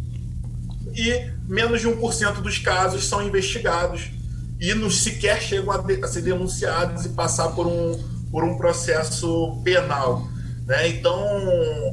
[0.95, 4.09] E menos de 1% dos casos são investigados
[4.57, 10.25] e não sequer chegam a ser denunciados e passar por um, por um processo penal.
[10.65, 10.87] Né?
[10.87, 11.21] Então,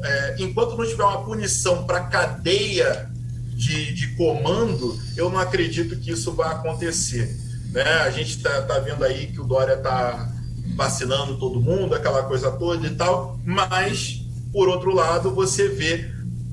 [0.04, 3.12] é, enquanto não tiver uma punição para cadeia
[3.54, 7.34] de, de comando, eu não acredito que isso vai acontecer.
[7.70, 7.82] Né?
[7.82, 10.32] A gente está tá vendo aí que o Dória está
[10.76, 16.10] vacinando todo mundo, aquela coisa toda e tal, mas, por outro lado, você vê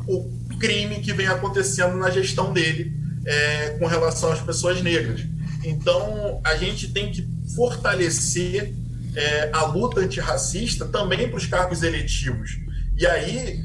[0.07, 0.29] o
[0.59, 2.93] crime que vem acontecendo na gestão dele
[3.25, 5.21] é, com relação às pessoas negras.
[5.63, 8.73] Então, a gente tem que fortalecer
[9.15, 12.59] é, a luta antirracista também para os cargos eletivos.
[12.97, 13.59] E aí,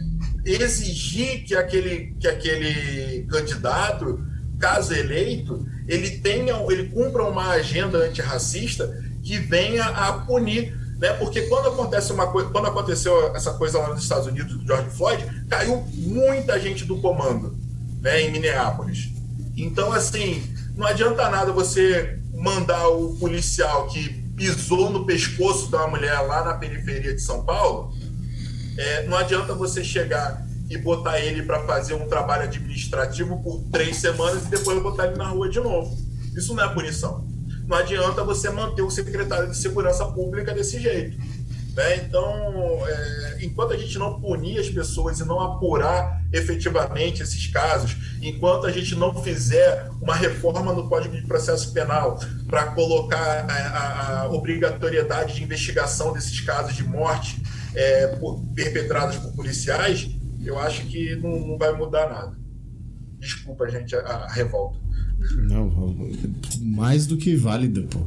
[0.47, 4.25] exigir que aquele, que aquele candidato,
[4.59, 11.13] caso eleito, ele tenha, ele cumpra uma agenda antirracista que venha a punir, né?
[11.15, 14.91] Porque quando acontece uma coisa, quando aconteceu essa coisa lá nos Estados Unidos do George
[14.91, 17.57] Floyd, caiu muita gente do comando,
[18.01, 19.11] né, em Minneapolis.
[19.57, 20.43] Então assim,
[20.77, 26.55] não adianta nada você mandar o policial que pisou no pescoço da mulher lá na
[26.55, 27.93] periferia de São Paulo
[28.77, 33.97] é, não adianta você chegar e botar ele para fazer um trabalho administrativo por três
[33.97, 35.97] semanas e depois botar ele na rua de novo.
[36.37, 37.25] Isso não é punição.
[37.67, 41.17] Não adianta você manter o secretário de Segurança Pública desse jeito.
[41.77, 41.97] Né?
[41.97, 42.33] Então,
[42.87, 48.67] é, enquanto a gente não punir as pessoas e não apurar efetivamente esses casos, enquanto
[48.67, 52.19] a gente não fizer uma reforma no Código de Processo Penal
[52.49, 57.43] para colocar a, a, a obrigatoriedade de investigação desses casos de morte
[57.77, 60.11] é, por, perpetrados por policiais,
[60.43, 62.37] eu acho que não, não vai mudar nada.
[63.19, 64.79] Desculpa, gente, a, a, revolta.
[65.49, 65.95] Não,
[66.63, 68.01] mais do que válida, pô.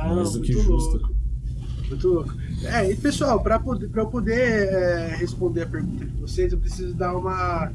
[0.00, 0.98] Ah, mais do que justa.
[1.88, 2.34] Muito louco.
[2.64, 6.58] É, e pessoal, para poder, pra eu poder é, responder a pergunta de vocês, eu
[6.58, 7.72] preciso dar uma,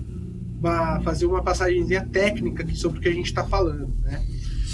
[0.60, 4.22] uma fazer uma passagemzinha técnica aqui sobre o que a gente está falando, né?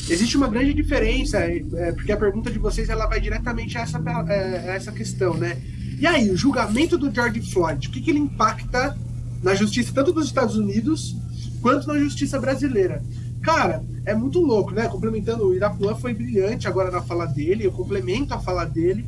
[0.10, 3.98] Existe uma grande diferença, é, porque a pergunta de vocês ela vai diretamente a essa,
[4.30, 5.62] é, a essa questão, né?
[6.00, 8.96] E aí, o julgamento do George Floyd, o que, que ele impacta
[9.42, 11.16] na justiça tanto dos Estados Unidos
[11.60, 13.04] quanto na justiça brasileira?
[13.42, 14.88] Cara, é muito louco, né?
[14.88, 19.06] Complementando, o Irapuã foi brilhante agora na fala dele, eu complemento a fala dele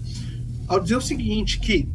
[0.68, 1.88] ao dizer o seguinte, que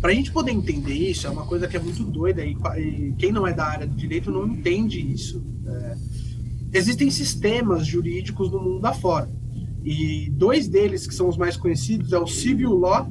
[0.00, 3.30] para a gente poder entender isso, é uma coisa que é muito doida e, quem
[3.30, 5.42] não é da área do direito não entende isso.
[5.66, 5.96] É,
[6.72, 9.30] existem sistemas jurídicos no mundo afora.
[9.84, 13.10] E dois deles, que são os mais conhecidos, é o Civil Law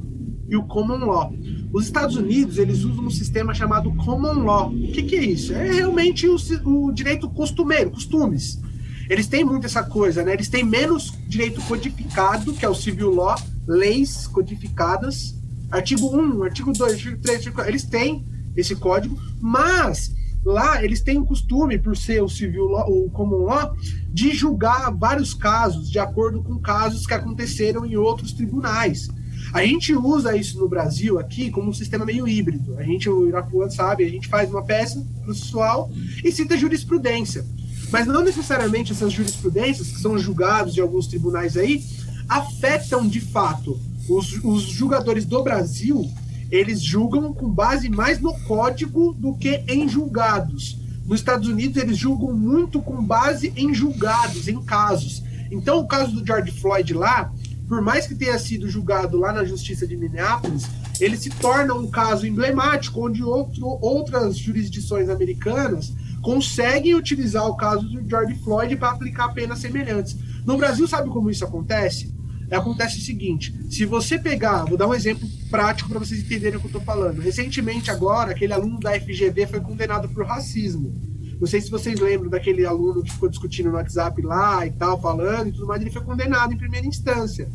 [0.52, 1.34] e o Common Law.
[1.72, 4.70] Os Estados Unidos, eles usam um sistema chamado Common Law.
[4.70, 5.54] O que, que é isso?
[5.54, 6.36] É realmente o,
[6.66, 8.60] o direito costumeiro, costumes.
[9.08, 10.34] Eles têm muito essa coisa, né?
[10.34, 13.34] Eles têm menos direito codificado, que é o Civil Law,
[13.66, 15.34] leis codificadas.
[15.70, 21.00] Artigo 1, artigo 2, artigo 3, artigo 4, eles têm esse código, mas Lá eles
[21.00, 23.76] têm o costume, por ser o civil law, o common law,
[24.08, 29.08] de julgar vários casos de acordo com casos que aconteceram em outros tribunais.
[29.52, 32.78] A gente usa isso no Brasil aqui como um sistema meio híbrido.
[32.78, 35.90] A gente, o Irapuã sabe, a gente faz uma peça processual
[36.24, 37.44] e cita jurisprudência.
[37.90, 41.84] Mas não necessariamente essas jurisprudências, que são julgados de alguns tribunais aí,
[42.28, 43.78] afetam de fato
[44.08, 46.10] os, os julgadores do Brasil
[46.52, 50.78] eles julgam com base mais no código do que em julgados.
[51.06, 55.22] Nos Estados Unidos, eles julgam muito com base em julgados, em casos.
[55.50, 57.32] Então, o caso do George Floyd lá,
[57.72, 60.64] por mais que tenha sido julgado lá na Justiça de Minneapolis,
[61.00, 67.88] ele se torna um caso emblemático, onde outro, outras jurisdições americanas conseguem utilizar o caso
[67.88, 70.14] do George Floyd para aplicar penas semelhantes.
[70.44, 72.14] No Brasil, sabe como isso acontece?
[72.50, 76.60] acontece o seguinte: se você pegar, vou dar um exemplo prático para vocês entenderem o
[76.60, 77.22] que eu estou falando.
[77.22, 80.92] Recentemente, agora, aquele aluno da FGV foi condenado por racismo.
[81.40, 85.00] Não sei se vocês lembram daquele aluno que ficou discutindo no WhatsApp lá e tal,
[85.00, 87.48] falando e tudo mais, ele foi condenado em primeira instância.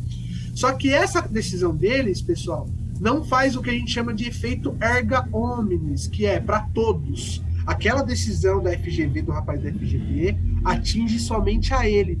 [0.54, 2.68] Só que essa decisão deles, pessoal,
[3.00, 7.42] não faz o que a gente chama de efeito erga omnes, que é para todos.
[7.66, 12.18] Aquela decisão da FGV, do rapaz da FGV, atinge somente a ele.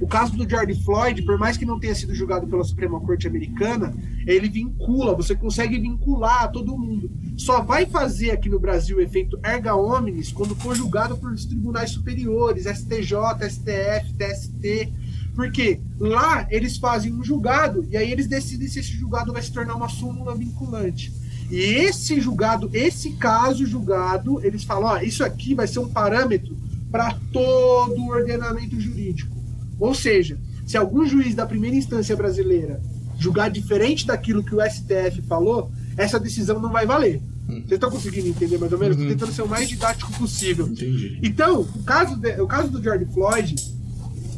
[0.00, 3.26] O caso do George Floyd, por mais que não tenha sido julgado pela Suprema Corte
[3.26, 3.94] Americana,
[4.26, 7.10] ele vincula, você consegue vincular todo mundo.
[7.36, 11.90] Só vai fazer aqui no Brasil o efeito erga omnes quando for julgado por tribunais
[11.90, 13.14] superiores, STJ,
[13.48, 14.92] STF, TST.
[15.34, 19.52] Porque lá eles fazem um julgado e aí eles decidem se esse julgado vai se
[19.52, 21.12] tornar uma súmula vinculante.
[21.50, 26.56] E esse julgado, esse caso julgado, eles falam: ó, isso aqui vai ser um parâmetro
[26.90, 29.35] para todo o ordenamento jurídico.
[29.78, 32.80] Ou seja, se algum juiz da primeira instância brasileira
[33.18, 37.20] julgar diferente daquilo que o STF falou, essa decisão não vai valer.
[37.48, 37.60] Hum.
[37.60, 38.96] Vocês estão conseguindo entender mais ou menos?
[38.96, 39.16] Estou uhum.
[39.16, 40.66] tentando ser o mais didático possível.
[40.66, 41.18] Entendi.
[41.22, 43.54] Então, o caso, de, o caso do George Floyd,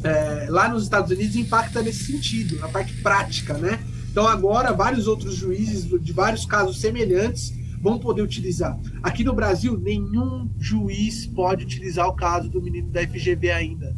[0.05, 3.81] é, lá nos Estados Unidos, impacta nesse sentido, na parte prática, né?
[4.11, 8.79] Então, agora, vários outros juízes de vários casos semelhantes vão poder utilizar.
[9.03, 13.97] Aqui no Brasil, nenhum juiz pode utilizar o caso do menino da FGV ainda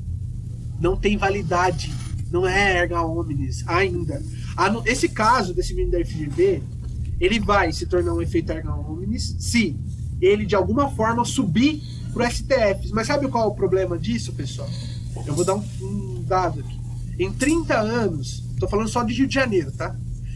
[0.80, 1.92] não tem validade,
[2.30, 4.22] não é erga omnes ainda.
[4.86, 6.62] Esse caso desse menino da FGV,
[7.20, 9.76] ele vai se tornar um efeito erga omnes se
[10.20, 12.90] ele de alguma forma subir pro STF.
[12.92, 14.68] Mas sabe qual é o problema disso, pessoal?
[15.26, 16.80] Eu vou dar um, um dado aqui.
[17.18, 19.94] Em 30 anos, tô falando só de Rio de Janeiro, tá?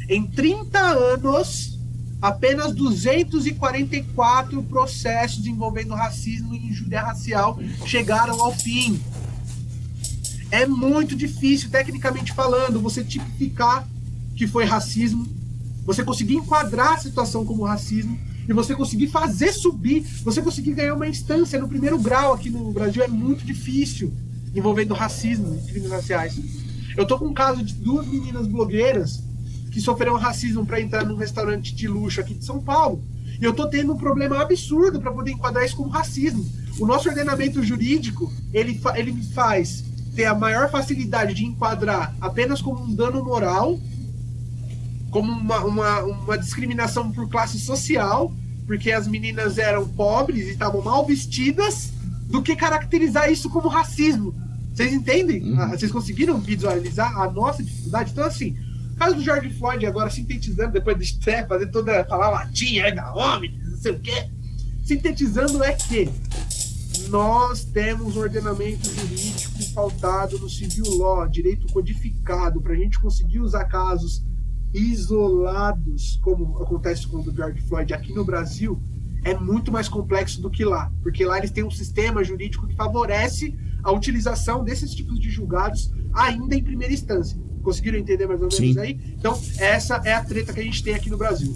[0.08, 1.78] Em 30 anos,
[2.20, 9.00] apenas 244 processos envolvendo racismo e injúria racial chegaram ao fim.
[10.50, 13.88] É muito difícil, tecnicamente falando, você tipificar
[14.36, 15.26] que foi racismo,
[15.84, 18.18] você conseguir enquadrar a situação como racismo
[18.48, 22.72] e você conseguir fazer subir, você conseguir ganhar uma instância no primeiro grau aqui no
[22.72, 24.12] Brasil é muito difícil
[24.54, 26.38] envolvendo racismo e crimes raciais.
[26.96, 29.22] Eu tô com um caso de duas meninas blogueiras
[29.72, 33.02] que sofreram racismo para entrar num restaurante de luxo aqui de São Paulo.
[33.40, 36.46] E eu tô tendo um problema absurdo para poder enquadrar isso como racismo.
[36.78, 39.84] O nosso ordenamento jurídico, ele, fa ele faz
[40.14, 43.78] ter a maior facilidade de enquadrar apenas como um dano moral,
[45.10, 48.32] como uma, uma, uma discriminação por classe social,
[48.66, 51.92] porque as meninas eram pobres e estavam mal vestidas,
[52.26, 54.34] do que caracterizar isso como racismo.
[54.74, 55.42] Vocês entendem?
[55.42, 55.60] Uhum.
[55.60, 58.10] Ah, vocês conseguiram visualizar a nossa dificuldade?
[58.10, 58.56] Então, assim,
[58.92, 62.04] o caso do George Floyd, agora sintetizando, depois de Steph, fazer toda.
[62.04, 64.28] falar latim, é da homem, não sei o quê.
[64.84, 66.10] Sintetizando é que
[67.08, 73.40] nós temos um ordenamento jurídico pautado no civil law, direito codificado, para a gente conseguir
[73.40, 74.24] usar casos
[74.72, 78.80] isolados, como acontece com o do George Floyd aqui no Brasil,
[79.24, 82.74] é muito mais complexo do que lá, porque lá eles têm um sistema jurídico que
[82.74, 87.38] favorece a utilização desses tipos de julgados ainda em primeira instância.
[87.62, 88.78] Conseguiram entender mais ou menos Sim.
[88.78, 89.00] aí?
[89.18, 91.54] Então, essa é a treta que a gente tem aqui no Brasil.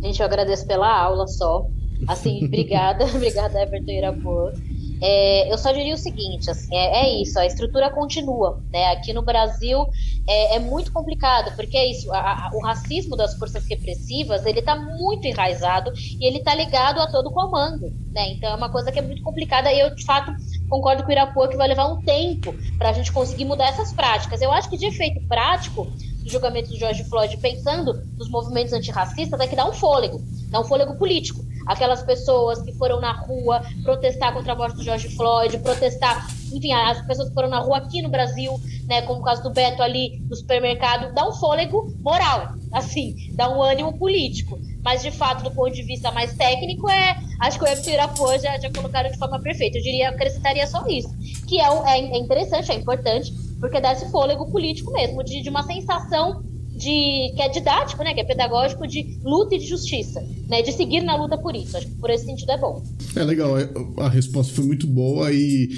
[0.00, 1.66] Gente, eu agradeço pela aula só.
[2.06, 4.52] Assim, obrigada, obrigada, Everton Irapor.
[5.00, 8.90] É, eu só diria o seguinte, assim, é, é isso, a estrutura continua, né?
[8.90, 9.86] Aqui no Brasil
[10.28, 14.60] é, é muito complicado, porque é isso, a- a- o racismo das forças repressivas, ele
[14.62, 15.90] tá muito enraizado
[16.20, 18.30] e ele tá ligado a todo o comando, né?
[18.32, 20.32] Então é uma coisa que é muito complicada e eu, de fato,
[20.68, 23.92] concordo com o Irapor que vai levar um tempo para a gente conseguir mudar essas
[23.94, 24.40] práticas.
[24.40, 25.92] Eu acho que de efeito prático,
[26.28, 30.20] julgamento do George Floyd, pensando nos movimentos antirracistas, é que dá um fôlego,
[30.50, 31.44] dá um fôlego político.
[31.66, 36.72] Aquelas pessoas que foram na rua protestar contra a morte do George Floyd, protestar, enfim,
[36.72, 39.82] as pessoas que foram na rua aqui no Brasil, né, como o caso do Beto
[39.82, 44.58] ali no supermercado, dá um fôlego moral, assim, dá um ânimo político.
[44.82, 47.16] Mas, de fato, do ponto de vista mais técnico, é.
[47.40, 49.76] Acho que o Irapô já, já colocaram de forma perfeita.
[49.76, 51.08] Eu diria, acrescentaria só isso.
[51.46, 55.48] Que é, é, é interessante, é importante, porque dá esse fôlego político mesmo, de, de
[55.48, 56.42] uma sensação
[56.76, 58.14] de que é didático, né?
[58.14, 60.62] Que é pedagógico de luta e de justiça, né?
[60.62, 61.76] De seguir na luta por isso.
[61.76, 62.82] Acho que por esse sentido é bom.
[63.16, 65.68] É legal, é- a resposta foi muito boa e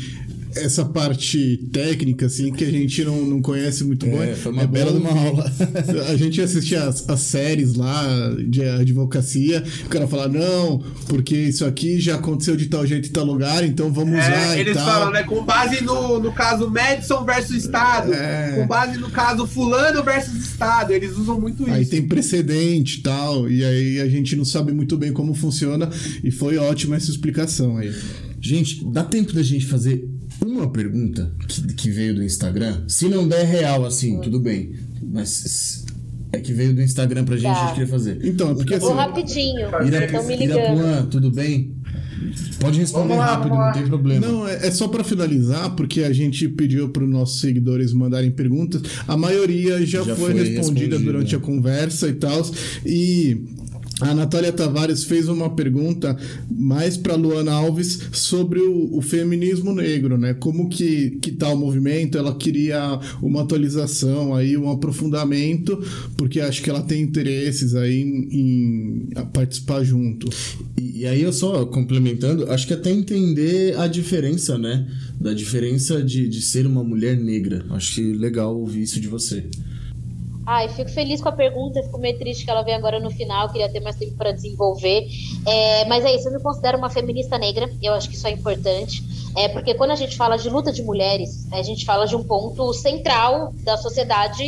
[0.56, 4.34] essa parte técnica, assim, que a gente não, não conhece muito É, bem.
[4.34, 5.52] foi uma é bela de uma aula.
[6.08, 8.04] A gente assistia as, as séries lá
[8.48, 10.78] de advocacia, o cara fala, não,
[11.08, 14.58] porque isso aqui já aconteceu de tal jeito em tal lugar, então vamos usar É,
[14.58, 14.86] e eles tal.
[14.86, 15.22] falam, né?
[15.22, 18.52] Com base no, no caso Madison versus Estado, É.
[18.56, 20.92] com base no caso Fulano versus Estado.
[20.92, 21.90] Eles usam muito Aí isso.
[21.90, 25.88] tem precedente e tal, e aí a gente não sabe muito bem como funciona,
[26.22, 27.92] e foi ótima essa explicação aí.
[28.40, 30.08] Gente, dá tempo da gente fazer
[30.46, 32.82] uma pergunta que, que veio do Instagram?
[32.88, 34.72] Se não der real assim, tudo bem.
[35.02, 35.84] Mas
[36.32, 37.52] é que veio do Instagram pra gente, Tá.
[37.62, 38.20] a gente queria fazer.
[38.24, 38.98] Então, é porque Vou assim.
[38.98, 40.58] rapidinho, Ira- estão me ligando.
[40.58, 41.74] Irapuã, tudo bem?
[42.60, 44.26] Pode responder lá, rápido, não tem problema.
[44.28, 48.30] Não, é, é só pra finalizar, porque a gente pediu para os nossos seguidores mandarem
[48.30, 48.82] perguntas.
[49.08, 50.98] A maioria já, Já foi, foi respondida respondida.
[50.98, 52.42] durante a conversa e tal.
[52.84, 53.42] E
[54.00, 56.16] a Natália Tavares fez uma pergunta
[56.50, 60.34] mais para Luana Alves sobre o, o feminismo negro, né?
[60.34, 62.16] Como que, que tá o movimento?
[62.16, 65.78] Ela queria uma atualização aí, um aprofundamento,
[66.16, 70.28] porque acho que ela tem interesses aí em, em participar junto.
[70.78, 74.86] E, e aí eu só complementando, acho que até entender a diferença, né?
[75.20, 77.64] Da diferença de, de ser uma mulher negra.
[77.70, 79.44] Acho que legal ouvir isso de você.
[80.52, 83.48] Ai, fico feliz com a pergunta, fico meio triste que ela veio agora no final,
[83.50, 85.06] queria ter mais tempo para desenvolver.
[85.46, 88.32] É, mas é isso, eu me considero uma feminista negra, eu acho que isso é
[88.32, 89.00] importante.
[89.36, 92.24] É, porque quando a gente fala de luta de mulheres, a gente fala de um
[92.24, 94.42] ponto central da sociedade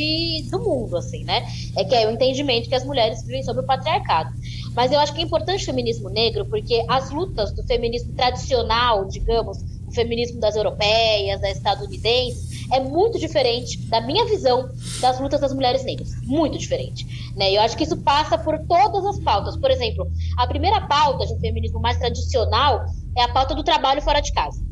[0.50, 1.46] do mundo, assim, né?
[1.76, 4.34] É que é o entendimento que as mulheres vivem sob o patriarcado.
[4.74, 9.04] Mas eu acho que é importante o feminismo negro, porque as lutas do feminismo tradicional,
[9.04, 14.70] digamos, o feminismo das europeias, das estadunidenses, é muito diferente da minha visão
[15.00, 16.10] das lutas das mulheres negras.
[16.22, 17.06] Muito diferente.
[17.36, 17.52] Né?
[17.52, 19.56] Eu acho que isso passa por todas as pautas.
[19.58, 24.00] Por exemplo, a primeira pauta de um feminismo mais tradicional é a pauta do trabalho
[24.00, 24.64] fora de casa.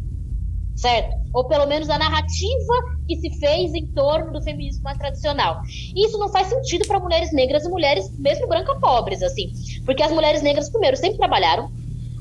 [0.74, 1.14] Certo?
[1.34, 2.74] Ou pelo menos a narrativa
[3.06, 5.60] que se fez em torno do feminismo mais tradicional.
[5.68, 9.52] E isso não faz sentido para mulheres negras e mulheres, mesmo brancas pobres, assim.
[9.84, 11.70] Porque as mulheres negras, primeiro, sempre trabalharam,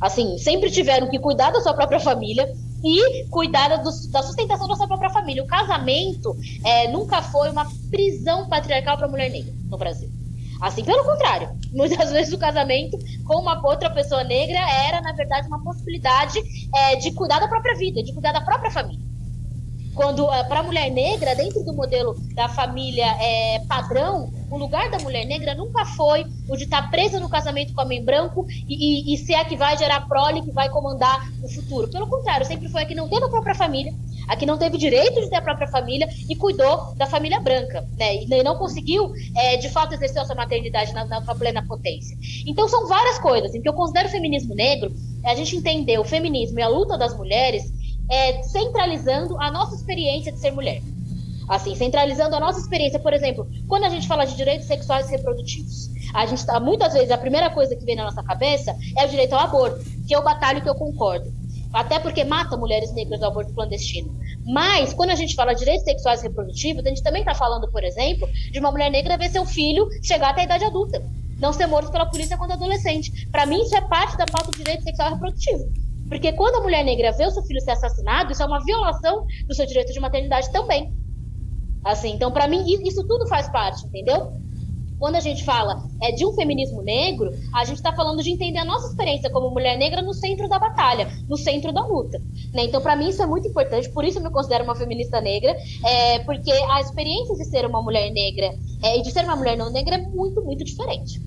[0.01, 2.53] assim, sempre tiveram que cuidar da sua própria família
[2.83, 5.43] e cuidar do- da sustentação da sua própria família.
[5.43, 10.09] O casamento é, nunca foi uma prisão patriarcal para a mulher negra no Brasil.
[10.61, 15.47] Assim, pelo contrário, muitas vezes o casamento com uma outra pessoa negra era, na verdade,
[15.47, 16.39] uma possibilidade
[16.75, 19.08] é, de cuidar da própria vida, de cuidar da própria família
[19.99, 24.97] quando para a mulher negra, dentro do modelo da família é, padrão, o lugar da
[24.99, 29.13] mulher negra nunca foi o de estar presa no casamento com homem branco e, e,
[29.13, 31.89] e ser a que vai gerar prole, que vai comandar o futuro.
[31.89, 33.93] Pelo contrário, sempre foi a que não teve a própria família,
[34.25, 37.85] a que não teve direito de ter a própria família e cuidou da família branca,
[37.97, 38.23] né?
[38.23, 42.17] E não conseguiu, é, de fato, exercer a sua maternidade na, na sua plena potência.
[42.47, 43.53] Então, são várias coisas.
[43.53, 44.93] Em que eu considero o feminismo negro,
[45.25, 47.77] é a gente entender o feminismo e a luta das mulheres
[48.09, 50.81] é, centralizando a nossa experiência de ser mulher.
[51.47, 55.11] Assim, centralizando a nossa experiência, por exemplo, quando a gente fala de direitos sexuais e
[55.11, 59.05] reprodutivos, a gente tá, muitas vezes a primeira coisa que vem na nossa cabeça é
[59.05, 61.31] o direito ao aborto, que eu batalho que eu concordo.
[61.73, 64.15] Até porque mata mulheres negras do aborto clandestino.
[64.45, 67.69] Mas, quando a gente fala de direitos sexuais e reprodutivos, a gente também está falando,
[67.71, 71.03] por exemplo, de uma mulher negra ver seu filho chegar até a idade adulta.
[71.39, 73.27] Não ser morto pela polícia quando adolescente.
[73.31, 75.88] Para mim, isso é parte da pauta do direito sexual e reprodutivo.
[76.09, 79.25] Porque quando a mulher negra vê o seu filho ser assassinado, isso é uma violação
[79.47, 80.93] do seu direito de maternidade também.
[81.85, 84.33] Assim, então para mim isso tudo faz parte, entendeu?
[84.99, 88.59] quando a gente fala é, de um feminismo negro, a gente está falando de entender
[88.59, 92.19] a nossa experiência como mulher negra no centro da batalha, no centro da luta.
[92.53, 92.65] Né?
[92.65, 95.55] Então, para mim, isso é muito importante, por isso eu me considero uma feminista negra,
[95.85, 98.53] é, porque a experiência de ser uma mulher negra
[98.83, 101.21] é, e de ser uma mulher não negra é muito, muito diferente.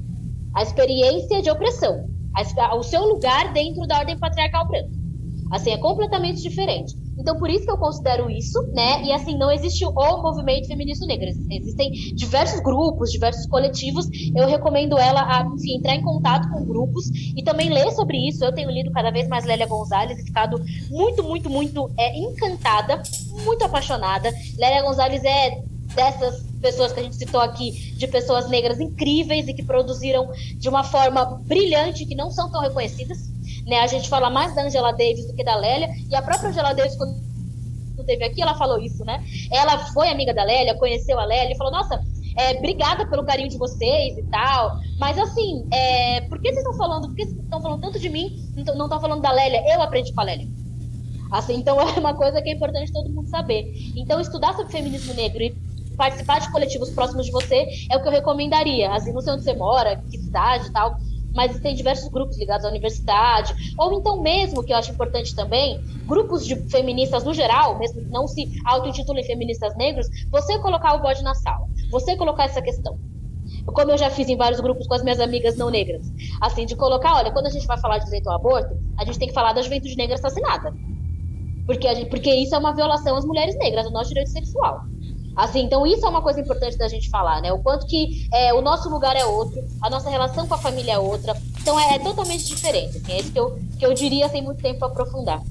[0.54, 2.06] A experiência de opressão,
[2.76, 5.02] o seu lugar dentro da ordem patriarcal branca.
[5.52, 6.94] Assim, é completamente diferente.
[7.18, 9.04] Então, por isso que eu considero isso, né?
[9.04, 11.28] E assim, não existe o movimento feminista negro.
[11.50, 14.06] Existem diversos grupos, diversos coletivos.
[14.34, 17.06] Eu recomendo ela a, enfim, entrar em contato com grupos
[17.36, 18.42] e também ler sobre isso.
[18.42, 20.58] Eu tenho lido cada vez mais Lélia Gonzalez e ficado
[20.90, 23.02] muito, muito, muito é, encantada,
[23.44, 24.32] muito apaixonada.
[24.58, 25.62] Lélia Gonzalez é
[25.94, 30.68] dessas pessoas que a gente citou aqui, de pessoas negras incríveis e que produziram de
[30.68, 33.18] uma forma brilhante, que não são tão reconhecidas.
[33.66, 33.80] Né?
[33.80, 36.72] A gente fala mais da Angela Davis do que da Lélia, e a própria Angela
[36.72, 37.20] Davis, quando
[38.06, 39.24] teve aqui, ela falou isso, né?
[39.50, 42.02] Ela foi amiga da Lélia, conheceu a Lélia e falou: Nossa,
[42.36, 44.78] é, obrigada pelo carinho de vocês e tal.
[44.98, 47.08] Mas assim, é, por que vocês estão falando?
[47.08, 48.44] Por que vocês estão falando tanto de mim?
[48.56, 49.62] Não estão falando da Lélia?
[49.72, 50.48] Eu aprendi com a Lélia.
[51.30, 53.72] Assim, então é uma coisa que é importante todo mundo saber.
[53.96, 55.54] Então, estudar sobre feminismo negro e
[55.96, 58.92] participar de coletivos próximos de você é o que eu recomendaria.
[58.92, 60.96] Assim, não sei onde você mora, que cidade e tal,
[61.34, 65.80] mas tem diversos grupos ligados à universidade, ou então mesmo, que eu acho importante também,
[66.06, 71.00] grupos de feministas no geral, mesmo que não se auto-intitulem feministas negros, você colocar o
[71.00, 72.98] bode na sala, você colocar essa questão.
[73.66, 76.06] Como eu já fiz em vários grupos com as minhas amigas não negras.
[76.40, 79.18] Assim, de colocar, olha, quando a gente vai falar de direito ao aborto, a gente
[79.18, 80.72] tem que falar da juventude negra assassinada.
[81.66, 84.80] Porque, gente, porque isso é uma violação às mulheres negras, ao nosso direito sexual.
[85.36, 87.52] Assim, então isso é uma coisa importante da gente falar, né?
[87.52, 90.92] O quanto que é, o nosso lugar é outro, a nossa relação com a família
[90.92, 91.34] é outra.
[91.60, 92.98] Então é, é totalmente diferente.
[92.98, 95.42] Assim, é isso que eu, que eu diria sem muito tempo para aprofundar.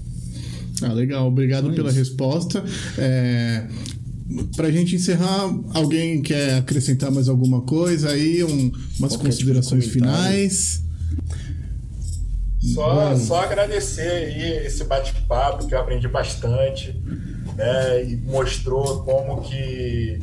[0.83, 1.27] Ah, legal.
[1.27, 2.63] Obrigado pela resposta.
[2.97, 3.67] É,
[4.55, 8.43] Pra gente encerrar, alguém quer acrescentar mais alguma coisa aí?
[8.43, 10.83] Um, umas Qualquer considerações tipo finais?
[12.73, 16.95] Só, só agradecer aí esse bate-papo que eu aprendi bastante
[17.61, 20.19] né, e mostrou como que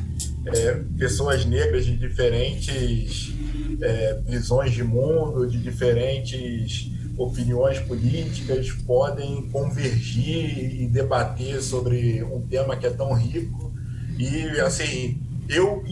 [0.46, 3.32] é, pessoas negras de diferentes
[3.80, 12.76] é, visões de mundo, de diferentes opiniões políticas podem convergir e debater sobre um tema
[12.76, 13.72] que é tão rico.
[14.18, 15.84] E assim eu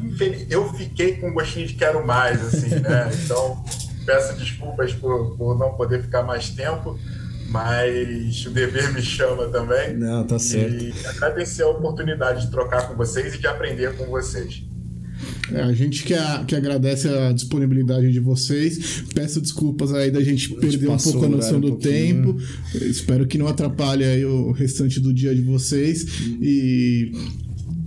[0.50, 3.10] eu fiquei com um gostinho de quero mais assim né?
[3.24, 3.64] Então
[4.04, 6.98] peço desculpas por, por não poder ficar mais tempo
[7.48, 9.96] mas o dever me chama também.
[9.96, 10.82] Não, tá certo.
[10.82, 14.64] E agradecer a oportunidade de trocar com vocês e de aprender com vocês.
[15.52, 19.04] É, a gente que, a, que agradece a disponibilidade de vocês.
[19.14, 22.36] Peço desculpas aí da gente, gente perder um pouco a noção do um tempo.
[22.74, 26.04] Espero que não atrapalhe aí o restante do dia de vocês.
[26.40, 27.12] E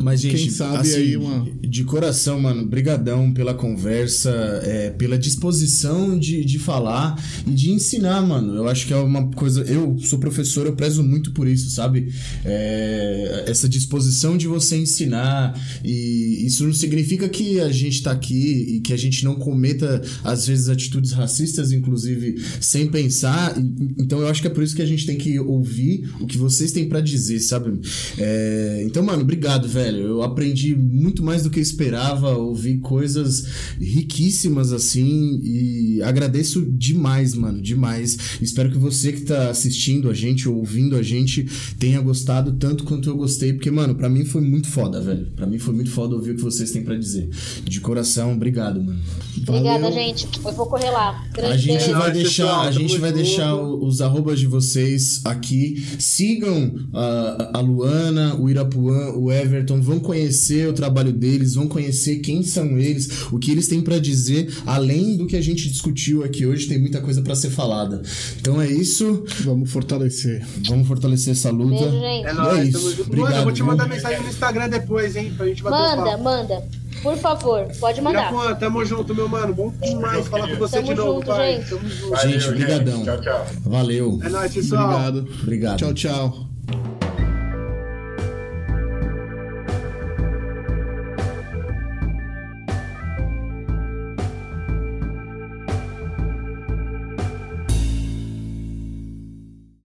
[0.01, 1.45] mas, gente, Quem sabe assim, aí uma...
[1.61, 4.31] de coração, mano, brigadão pela conversa,
[4.63, 8.55] é, pela disposição de, de falar e de ensinar, mano.
[8.55, 9.61] Eu acho que é uma coisa...
[9.63, 12.13] Eu sou professor, eu prezo muito por isso, sabe?
[12.45, 18.75] É, essa disposição de você ensinar e isso não significa que a gente tá aqui
[18.75, 23.53] e que a gente não cometa, às vezes, atitudes racistas, inclusive, sem pensar.
[23.97, 26.37] Então, eu acho que é por isso que a gente tem que ouvir o que
[26.37, 27.77] vocês têm para dizer, sabe?
[28.17, 30.05] É, então, mano, obrigado, velho velho.
[30.05, 33.45] Eu aprendi muito mais do que esperava, ouvi coisas
[33.79, 38.17] riquíssimas assim e agradeço demais, mano, demais.
[38.41, 43.09] Espero que você que tá assistindo a gente, ouvindo a gente, tenha gostado tanto quanto
[43.09, 45.27] eu gostei, porque, mano, para mim foi muito foda, velho.
[45.35, 47.29] Para mim foi muito foda ouvir o que vocês têm para dizer.
[47.63, 48.99] De coração, obrigado, mano.
[49.47, 50.27] Obrigada, gente.
[50.43, 51.25] Eu vou correr lá.
[51.33, 55.83] Grande a gente vai deixar, a gente vai deixar os arrobas de vocês aqui.
[55.97, 61.67] Sigam a, a Luana, o Irapuã, o Everton então vão conhecer o trabalho deles, vão
[61.67, 65.69] conhecer quem são eles, o que eles têm para dizer, além do que a gente
[65.69, 68.01] discutiu aqui hoje, tem muita coisa para ser falada.
[68.39, 69.23] Então é isso.
[69.41, 70.45] Vamos fortalecer.
[70.67, 71.85] Vamos fortalecer essa luta.
[71.85, 72.27] Beijo, gente.
[72.27, 73.01] É nóis, é isso.
[73.01, 73.95] Obrigado, eu vou te mandar viu?
[73.95, 76.63] mensagem no Instagram depois, hein, pra gente bater Manda, manda.
[77.01, 78.31] Por favor, pode mandar.
[78.31, 79.53] Irapuã, tamo junto, meu mano.
[79.53, 81.55] Bom demais falar com você tamo de novo, junto, pai.
[81.55, 82.27] Gente, tamo junto.
[82.27, 83.03] Gente, brigadão.
[83.03, 83.47] Tchau, tchau.
[83.61, 84.19] Valeu.
[84.23, 84.89] É nóis, pessoal.
[84.89, 85.29] Obrigado.
[85.41, 85.77] Obrigado.
[85.77, 86.98] Tchau, tchau.